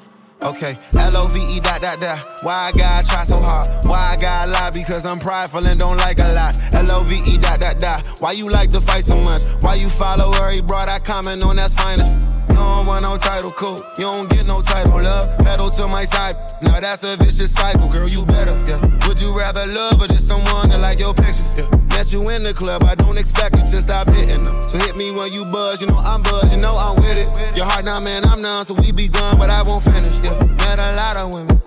Okay, 0.40 0.78
L-O-V-E 0.96 1.60
dot 1.60 1.82
dot 1.82 2.00
dot. 2.00 2.24
Why 2.42 2.54
I 2.54 2.72
gotta 2.72 3.08
try 3.08 3.24
so 3.24 3.40
hard? 3.40 3.84
Why 3.84 4.12
I 4.12 4.16
gotta 4.16 4.50
lie? 4.50 4.70
Because 4.70 5.04
I'm 5.04 5.18
prideful 5.18 5.66
and 5.66 5.80
don't 5.80 5.96
like 5.96 6.20
a 6.20 6.32
lot. 6.32 6.56
L-O-V-E 6.74 7.38
dot 7.38 7.60
dot 7.60 7.80
dot. 7.80 8.02
Why 8.20 8.32
you 8.32 8.48
like 8.48 8.70
to 8.70 8.80
fight 8.80 9.04
so 9.04 9.16
much? 9.16 9.42
Why 9.62 9.74
you 9.74 9.88
follow? 9.88 10.32
He 10.48 10.60
brought 10.60 10.88
I 10.88 11.00
comment 11.00 11.42
on 11.42 11.56
that's 11.56 11.74
fine 11.74 12.27
don't 12.58 12.86
want 12.86 13.02
no 13.02 13.16
title, 13.16 13.52
cool. 13.52 13.76
You 13.96 14.04
don't 14.04 14.28
get 14.30 14.46
no 14.46 14.62
title, 14.62 15.00
love. 15.00 15.38
Pedal 15.38 15.70
to 15.70 15.88
my 15.88 16.04
side. 16.04 16.36
Now 16.60 16.80
that's 16.80 17.04
a 17.04 17.16
vicious 17.16 17.52
cycle, 17.52 17.88
girl. 17.88 18.08
You 18.08 18.26
better, 18.26 18.56
yeah. 18.66 18.80
Would 19.06 19.20
you 19.20 19.36
rather 19.36 19.66
love 19.66 20.02
or 20.02 20.08
just 20.08 20.26
someone 20.28 20.70
that 20.70 20.80
like 20.80 20.98
your 20.98 21.14
pictures? 21.14 21.52
Yeah. 21.56 21.68
Met 21.88 22.12
you 22.12 22.28
in 22.30 22.42
the 22.42 22.54
club, 22.54 22.84
I 22.84 22.94
don't 22.94 23.18
expect 23.18 23.56
you 23.56 23.62
to 23.62 23.80
stop 23.82 24.08
hitting 24.08 24.44
them. 24.44 24.62
So 24.68 24.78
hit 24.78 24.96
me 24.96 25.10
when 25.10 25.32
you 25.32 25.44
buzz, 25.44 25.80
you 25.80 25.88
know 25.88 25.98
I'm 25.98 26.22
buzz, 26.22 26.50
you 26.52 26.58
know 26.58 26.76
I'm 26.76 26.96
with 26.96 27.18
it. 27.18 27.56
Your 27.56 27.66
heart 27.66 27.84
now, 27.84 27.98
man, 28.00 28.24
I'm 28.24 28.40
none, 28.40 28.64
so 28.64 28.74
we 28.74 28.92
be 28.92 29.08
gone, 29.08 29.38
but 29.38 29.50
I 29.50 29.62
won't 29.62 29.84
finish. 29.84 30.16
Yeah. 30.24 30.38
Met 30.58 30.78
a 30.78 30.94
lot 30.94 31.16
of 31.16 31.34
women, 31.34 31.60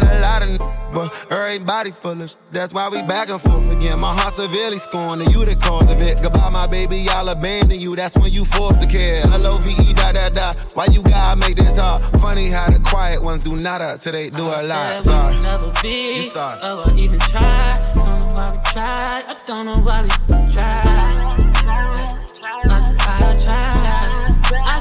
got 0.00 0.16
a 0.16 0.20
lot 0.20 0.42
of. 0.42 0.48
N- 0.60 0.74
but 0.92 1.12
everybody 1.30 1.90
foolish. 1.90 2.36
That's 2.50 2.72
why 2.72 2.88
we 2.88 3.02
back 3.02 3.28
and 3.28 3.40
forth 3.40 3.68
again. 3.70 4.00
My 4.00 4.14
heart 4.18 4.32
severely 4.32 4.78
scorned, 4.78 5.20
and 5.22 5.32
you 5.34 5.44
the 5.44 5.54
cause 5.56 5.90
of 5.90 6.00
it. 6.00 6.22
Goodbye, 6.22 6.48
my 6.50 6.66
baby, 6.66 7.06
I'll 7.10 7.28
abandon 7.28 7.78
you. 7.80 7.94
That's 7.94 8.16
when 8.16 8.32
you 8.32 8.44
forced 8.46 8.80
to 8.80 8.86
care. 8.88 9.20
L-O-V-E, 9.26 9.92
da 9.92 10.12
da 10.12 10.28
da. 10.30 10.52
Why 10.74 10.86
you 10.86 11.02
gotta 11.02 11.38
make 11.38 11.56
this 11.56 11.76
hard? 11.76 12.02
Funny 12.20 12.48
how 12.50 12.70
the 12.70 12.80
quiet 12.80 13.22
ones 13.22 13.44
do 13.44 13.54
nada 13.56 13.98
till 14.00 14.12
they 14.12 14.30
do 14.30 14.44
a 14.46 14.62
lot. 14.62 14.96
we 14.96 15.02
Sorry. 15.02 15.38
never 15.40 15.72
be. 15.82 16.16
You 16.16 16.22
sorry. 16.24 16.58
Oh, 16.62 16.84
I 16.86 16.92
even 16.96 17.18
tried. 17.18 17.92
Don't 17.94 18.18
know 18.18 18.26
why 18.34 18.50
we 18.52 18.58
tried. 18.72 19.24
I 19.26 19.36
don't 19.46 19.66
know 19.66 19.74
why 19.76 20.02
we 20.02 20.08
tried. 20.52 20.86
I, 20.86 22.08
I 22.50 22.62
tried. 22.64 22.77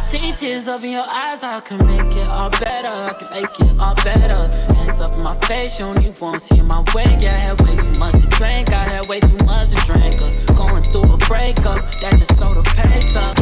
I 0.07 0.09
see 0.09 0.31
tears 0.31 0.69
up 0.69 0.85
in 0.85 0.91
your 0.91 1.03
eyes. 1.05 1.43
I 1.43 1.59
can 1.59 1.85
make 1.85 2.15
it 2.15 2.29
all 2.29 2.49
better. 2.49 2.87
I 2.87 3.11
can 3.11 3.27
make 3.29 3.59
it 3.59 3.77
all 3.77 3.93
better. 3.95 4.39
Hands 4.73 5.01
up 5.01 5.11
in 5.11 5.21
my 5.21 5.35
face. 5.47 5.77
You 5.79 5.87
only 5.87 6.13
won't 6.21 6.41
see 6.41 6.61
my 6.61 6.79
way. 6.95 7.17
Yeah, 7.19 7.35
I 7.35 7.51
had 7.51 7.59
way 7.59 7.75
too 7.75 7.91
much 7.99 8.13
to 8.13 8.27
drink. 8.39 8.71
I 8.71 8.87
had 8.87 9.09
way 9.09 9.19
too 9.19 9.35
much 9.43 9.71
to 9.71 9.75
drink. 9.85 10.15
Uh, 10.21 10.53
going 10.53 10.85
through 10.85 11.11
a 11.11 11.17
breakup. 11.17 11.91
That 11.99 12.15
just 12.15 12.33
slowed 12.37 12.55
the 12.55 12.63
pace 12.63 13.17
up. 13.17 13.35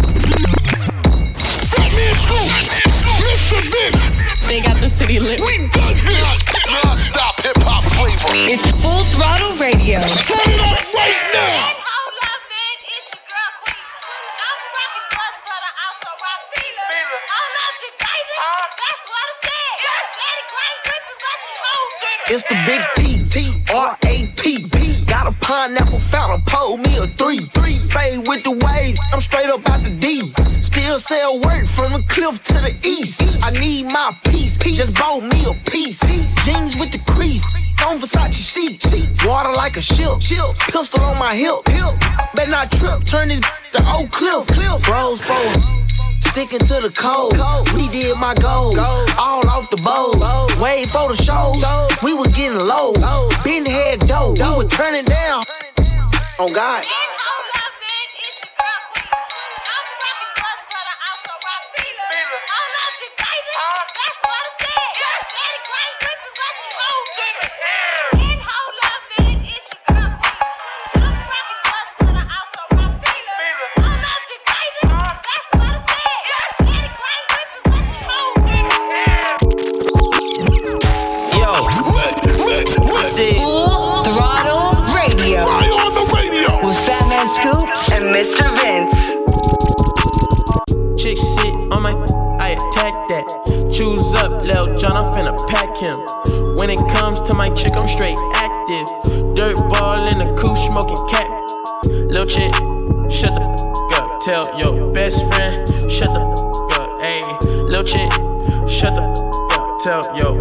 Fatman 1.70 2.16
Scoop. 2.26 2.49
Mr. 3.22 3.61
Vince. 3.70 4.01
They 4.49 4.59
got 4.59 4.82
the 4.82 4.89
city 4.89 5.20
lit. 5.20 5.41
We 5.41 5.68
got 5.68 5.93
non-stop 6.82 7.41
hip 7.41 7.61
hop 7.61 7.84
flavor. 7.93 8.49
It's 8.49 8.72
Full 8.82 9.03
Throttle 9.13 9.53
Radio. 9.61 10.01
It's 22.28 22.43
the 22.45 22.55
big 22.65 22.82
T, 22.95 23.23
T, 23.30 23.53
R 23.71 23.95
A 24.03 24.26
P, 24.36 24.67
P. 24.67 25.05
Got 25.05 25.28
a 25.28 25.32
pineapple 25.45 25.99
fountain, 25.99 26.41
pull 26.47 26.78
me 26.78 26.97
a 26.97 27.05
three. 27.05 27.39
three. 27.39 27.78
Fade 27.78 28.28
with 28.28 28.43
the 28.43 28.51
waves, 28.51 28.99
I'm 29.13 29.21
straight 29.21 29.45
up 29.45 29.67
out 29.69 29.84
the 29.84 29.91
D. 29.91 30.34
Still 30.63 30.97
sell 30.97 31.39
work 31.39 31.67
from 31.67 31.93
the 31.93 32.03
cliff 32.09 32.41
to 32.45 32.53
the 32.53 32.76
east. 32.84 33.21
I 33.43 33.51
need 33.59 33.86
my 33.86 34.17
piece, 34.26 34.57
just 34.57 34.97
bought 34.97 35.21
me 35.21 35.45
a 35.45 35.53
piece. 35.69 35.99
Jeans 36.43 36.76
with 36.78 36.91
the 36.91 36.99
crease, 37.11 37.45
on 37.86 37.99
Versace 37.99 38.34
sheets. 38.34 39.23
Water 39.23 39.53
like 39.53 39.78
a 39.78 39.82
ship, 39.82 40.19
pistol 40.67 41.01
on 41.01 41.19
my 41.19 41.36
hip. 41.36 41.63
Better 42.34 42.49
not 42.49 42.71
trip, 42.71 43.03
turn 43.05 43.28
this 43.28 43.39
to 43.76 43.91
Oak 43.91 44.11
Cliff. 44.11 44.88
Rose 44.88 45.21
for 45.21 45.34
sticking 46.30 46.59
to 46.59 46.80
the 46.82 46.91
code. 46.95 47.34
We 47.73 47.88
did 47.89 48.17
my 48.17 48.34
goals, 48.36 48.78
all 48.78 49.47
off 49.49 49.69
the 49.69 49.78
bows. 49.78 50.59
Wait 50.59 50.88
for 50.88 51.09
the 51.09 51.15
shows. 51.15 51.63
We 52.03 52.13
was 52.13 52.28
getting 52.30 52.59
low. 52.59 52.93
Been 53.43 53.65
head 53.65 54.07
dough. 54.07 54.34
We 54.34 54.63
was 54.63 54.67
turning 54.67 55.05
down. 55.05 55.43
On 56.39 56.51
God. 56.53 56.86
Mr. 88.16 88.47
Vince. 88.55 88.95
Chick 90.95 91.18
sit 91.18 91.53
on 91.74 91.84
my, 91.84 91.91
I 92.39 92.51
attack 92.51 92.93
that. 93.09 93.28
Choose 93.70 94.13
up, 94.13 94.41
Lil 94.41 94.78
John, 94.78 94.95
I'm 94.95 95.11
finna 95.13 95.36
pack 95.49 95.76
him. 95.76 96.55
When 96.55 96.70
it 96.70 96.80
comes 96.95 97.20
to 97.24 97.34
my 97.34 97.49
chick, 97.49 97.74
I'm 97.76 97.89
straight 97.89 98.18
active. 98.34 98.88
Dirt 99.36 99.57
ball 99.68 100.07
in 100.07 100.20
the 100.20 100.34
coupe, 100.39 100.55
smoking 100.55 100.95
cap. 101.09 101.28
Lil 102.09 102.26
chick, 102.26 102.53
shut 103.11 103.36
the 103.36 103.43
up. 103.97 104.22
Tell 104.22 104.47
your 104.57 104.93
best 104.93 105.20
friend, 105.34 105.68
shut 105.91 106.13
the 106.13 106.22
up. 106.22 107.01
Ayy, 107.01 107.70
lil 107.70 107.84
chick, 107.84 108.09
shut 108.66 108.95
the 108.95 109.03
up. 109.51 109.80
Tell 109.84 110.18
your 110.18 110.34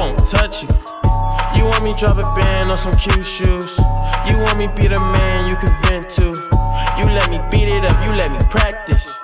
won't 0.00 0.18
touch 0.26 0.62
you. 0.62 0.68
You 1.54 1.66
want 1.66 1.84
me 1.84 1.94
drop 1.94 2.16
a 2.16 2.26
band 2.34 2.70
on 2.70 2.76
some 2.76 2.92
cute 2.92 3.24
shoes. 3.24 3.78
You 4.26 4.38
want 4.38 4.56
me 4.58 4.66
be 4.66 4.88
the 4.88 4.98
man 4.98 5.48
you 5.48 5.56
can 5.56 5.72
vent 5.84 6.08
to. 6.16 6.28
You 6.98 7.04
let 7.12 7.30
me 7.30 7.38
beat 7.50 7.68
it 7.68 7.84
up, 7.84 7.96
you 8.04 8.12
let 8.16 8.32
me 8.32 8.38
practice. 8.50 9.18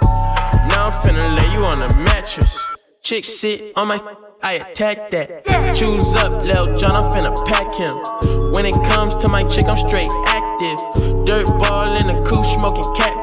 Now 0.70 0.88
I'm 0.88 0.92
finna 1.02 1.26
lay 1.36 1.52
you 1.54 1.64
on 1.64 1.82
a 1.82 1.88
mattress. 2.04 2.66
Chick 3.02 3.24
sit 3.24 3.72
on 3.76 3.88
my, 3.88 4.00
I 4.42 4.54
attack 4.54 5.10
that. 5.12 5.46
Choose 5.74 6.14
up, 6.16 6.44
Lil 6.44 6.76
John, 6.76 6.94
I'm 6.94 7.06
finna 7.14 7.32
pack 7.46 7.74
him. 7.74 8.52
When 8.52 8.66
it 8.66 8.74
comes 8.84 9.16
to 9.16 9.28
my 9.28 9.44
chick, 9.44 9.66
I'm 9.66 9.76
straight 9.76 10.10
active. 10.26 10.78
Dirt 11.24 11.46
ball 11.58 11.96
in 11.96 12.06
the 12.08 12.22
coupe, 12.28 12.44
smoking 12.44 12.90
cat. 12.96 13.16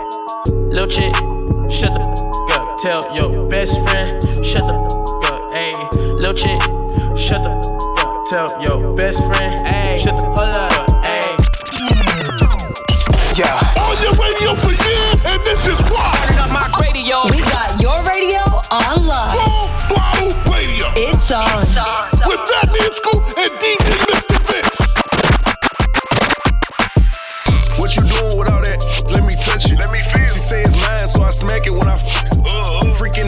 Lil 0.73 0.87
chick, 0.87 1.13
shut 1.69 1.93
the 1.93 2.01
up. 2.53 2.77
Tell 2.79 3.15
your 3.15 3.47
best 3.47 3.81
friend, 3.87 4.23
shut 4.43 4.65
the 4.65 4.73
up. 4.73 5.53
Ayy, 5.53 6.19
lil 6.19 6.33
chick, 6.33 6.61
shut 7.15 7.43
the 7.43 7.49
f 7.49 7.65
up. 8.05 8.25
Tell 8.29 8.61
your 8.61 8.95
best 8.95 9.25
friend, 9.25 9.65
ayy, 9.67 9.99
shut 10.01 10.15
the 10.15 10.23
hold 10.23 10.55
up. 10.55 10.71
Ayy. 11.05 11.37
Yeah. 13.37 13.49
On 13.81 13.97
your 14.01 14.13
radio 14.13 14.53
for 14.61 14.73
years, 14.73 15.25
and 15.25 15.41
this 15.41 15.65
is 15.67 15.79
why. 15.89 16.09
Turn 16.29 16.37
up 16.39 16.51
my 16.51 16.65
radio. 16.81 17.25
We 17.29 17.41
got 17.41 17.81
your 17.81 17.97
radio 18.05 18.41
on 18.69 19.05
live. 19.05 19.33
Full 19.33 19.67
Throttle 19.89 20.33
Radio. 20.53 20.85
It's 20.95 21.31
on. 21.31 21.65
With 22.25 22.39
Fatman 22.45 22.93
Scoop 22.93 23.23
and 23.37 23.51
DJ 23.61 23.89
Mr. 24.09 24.37
Vince. 24.49 24.79
What 27.79 27.95
you 27.95 28.03
doing 28.03 28.37
with 28.37 28.49
all 28.49 28.61
that? 28.61 28.79
Let 29.09 29.23
me 29.25 29.35
touch 29.35 29.71
it. 29.71 29.77
Let 29.79 29.91
me 29.91 29.99
feel. 29.99 30.27
She 30.29 30.39
say 30.39 30.61
it's 30.61 30.75
mine, 30.77 31.07
so 31.07 31.21
I 31.23 31.29
smack 31.31 31.65
it 31.67 31.71
when 31.73 31.87
I 31.87 31.97
uh, 32.45 32.91
freak 32.91 33.17
in 33.17 33.22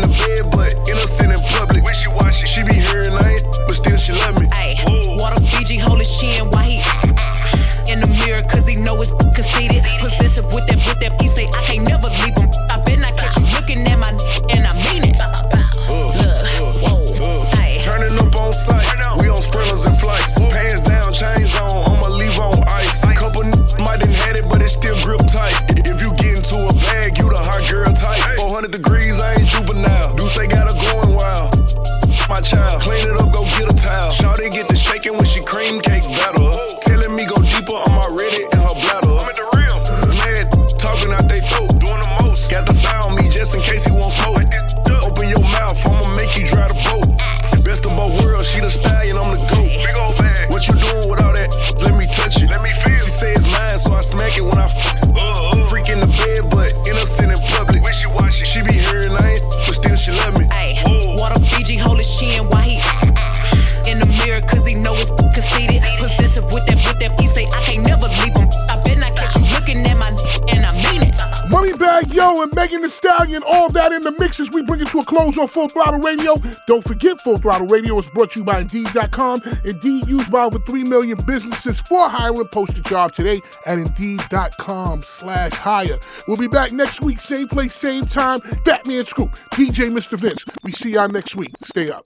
close 75.16 75.38
on 75.38 75.48
Full 75.48 75.70
Throttle 75.70 76.02
Radio. 76.02 76.36
Don't 76.68 76.84
forget, 76.84 77.20
Full 77.22 77.38
Throttle 77.38 77.68
Radio 77.68 77.98
is 77.98 78.10
brought 78.10 78.32
to 78.32 78.40
you 78.40 78.46
by 78.46 78.60
Indeed.com. 78.60 79.42
Indeed 79.64 80.08
used 80.08 80.30
by 80.30 80.44
over 80.44 80.60
3 80.60 80.84
million 80.84 81.18
businesses 81.26 81.80
for 81.80 82.10
hiring. 82.10 82.48
Post 82.50 82.78
a 82.78 82.82
job 82.82 83.14
today 83.14 83.40
at 83.66 83.78
Indeed.com 83.78 85.02
slash 85.02 85.54
hire. 85.54 85.98
We'll 86.28 86.38
be 86.38 86.48
back 86.48 86.74
next 86.74 87.02
week, 87.02 87.22
same 87.22 87.48
place, 87.48 87.74
same 87.74 88.06
time. 88.06 88.42
Fatman 88.86 89.06
Scoop, 89.06 89.32
DJ 89.52 89.90
Mr. 89.90 90.18
Vince. 90.20 90.44
We 90.64 90.74
see 90.74 90.92
y'all 90.92 91.08
next 91.08 91.36
week. 91.36 91.54
Stay 91.64 91.90
up. 91.90 92.04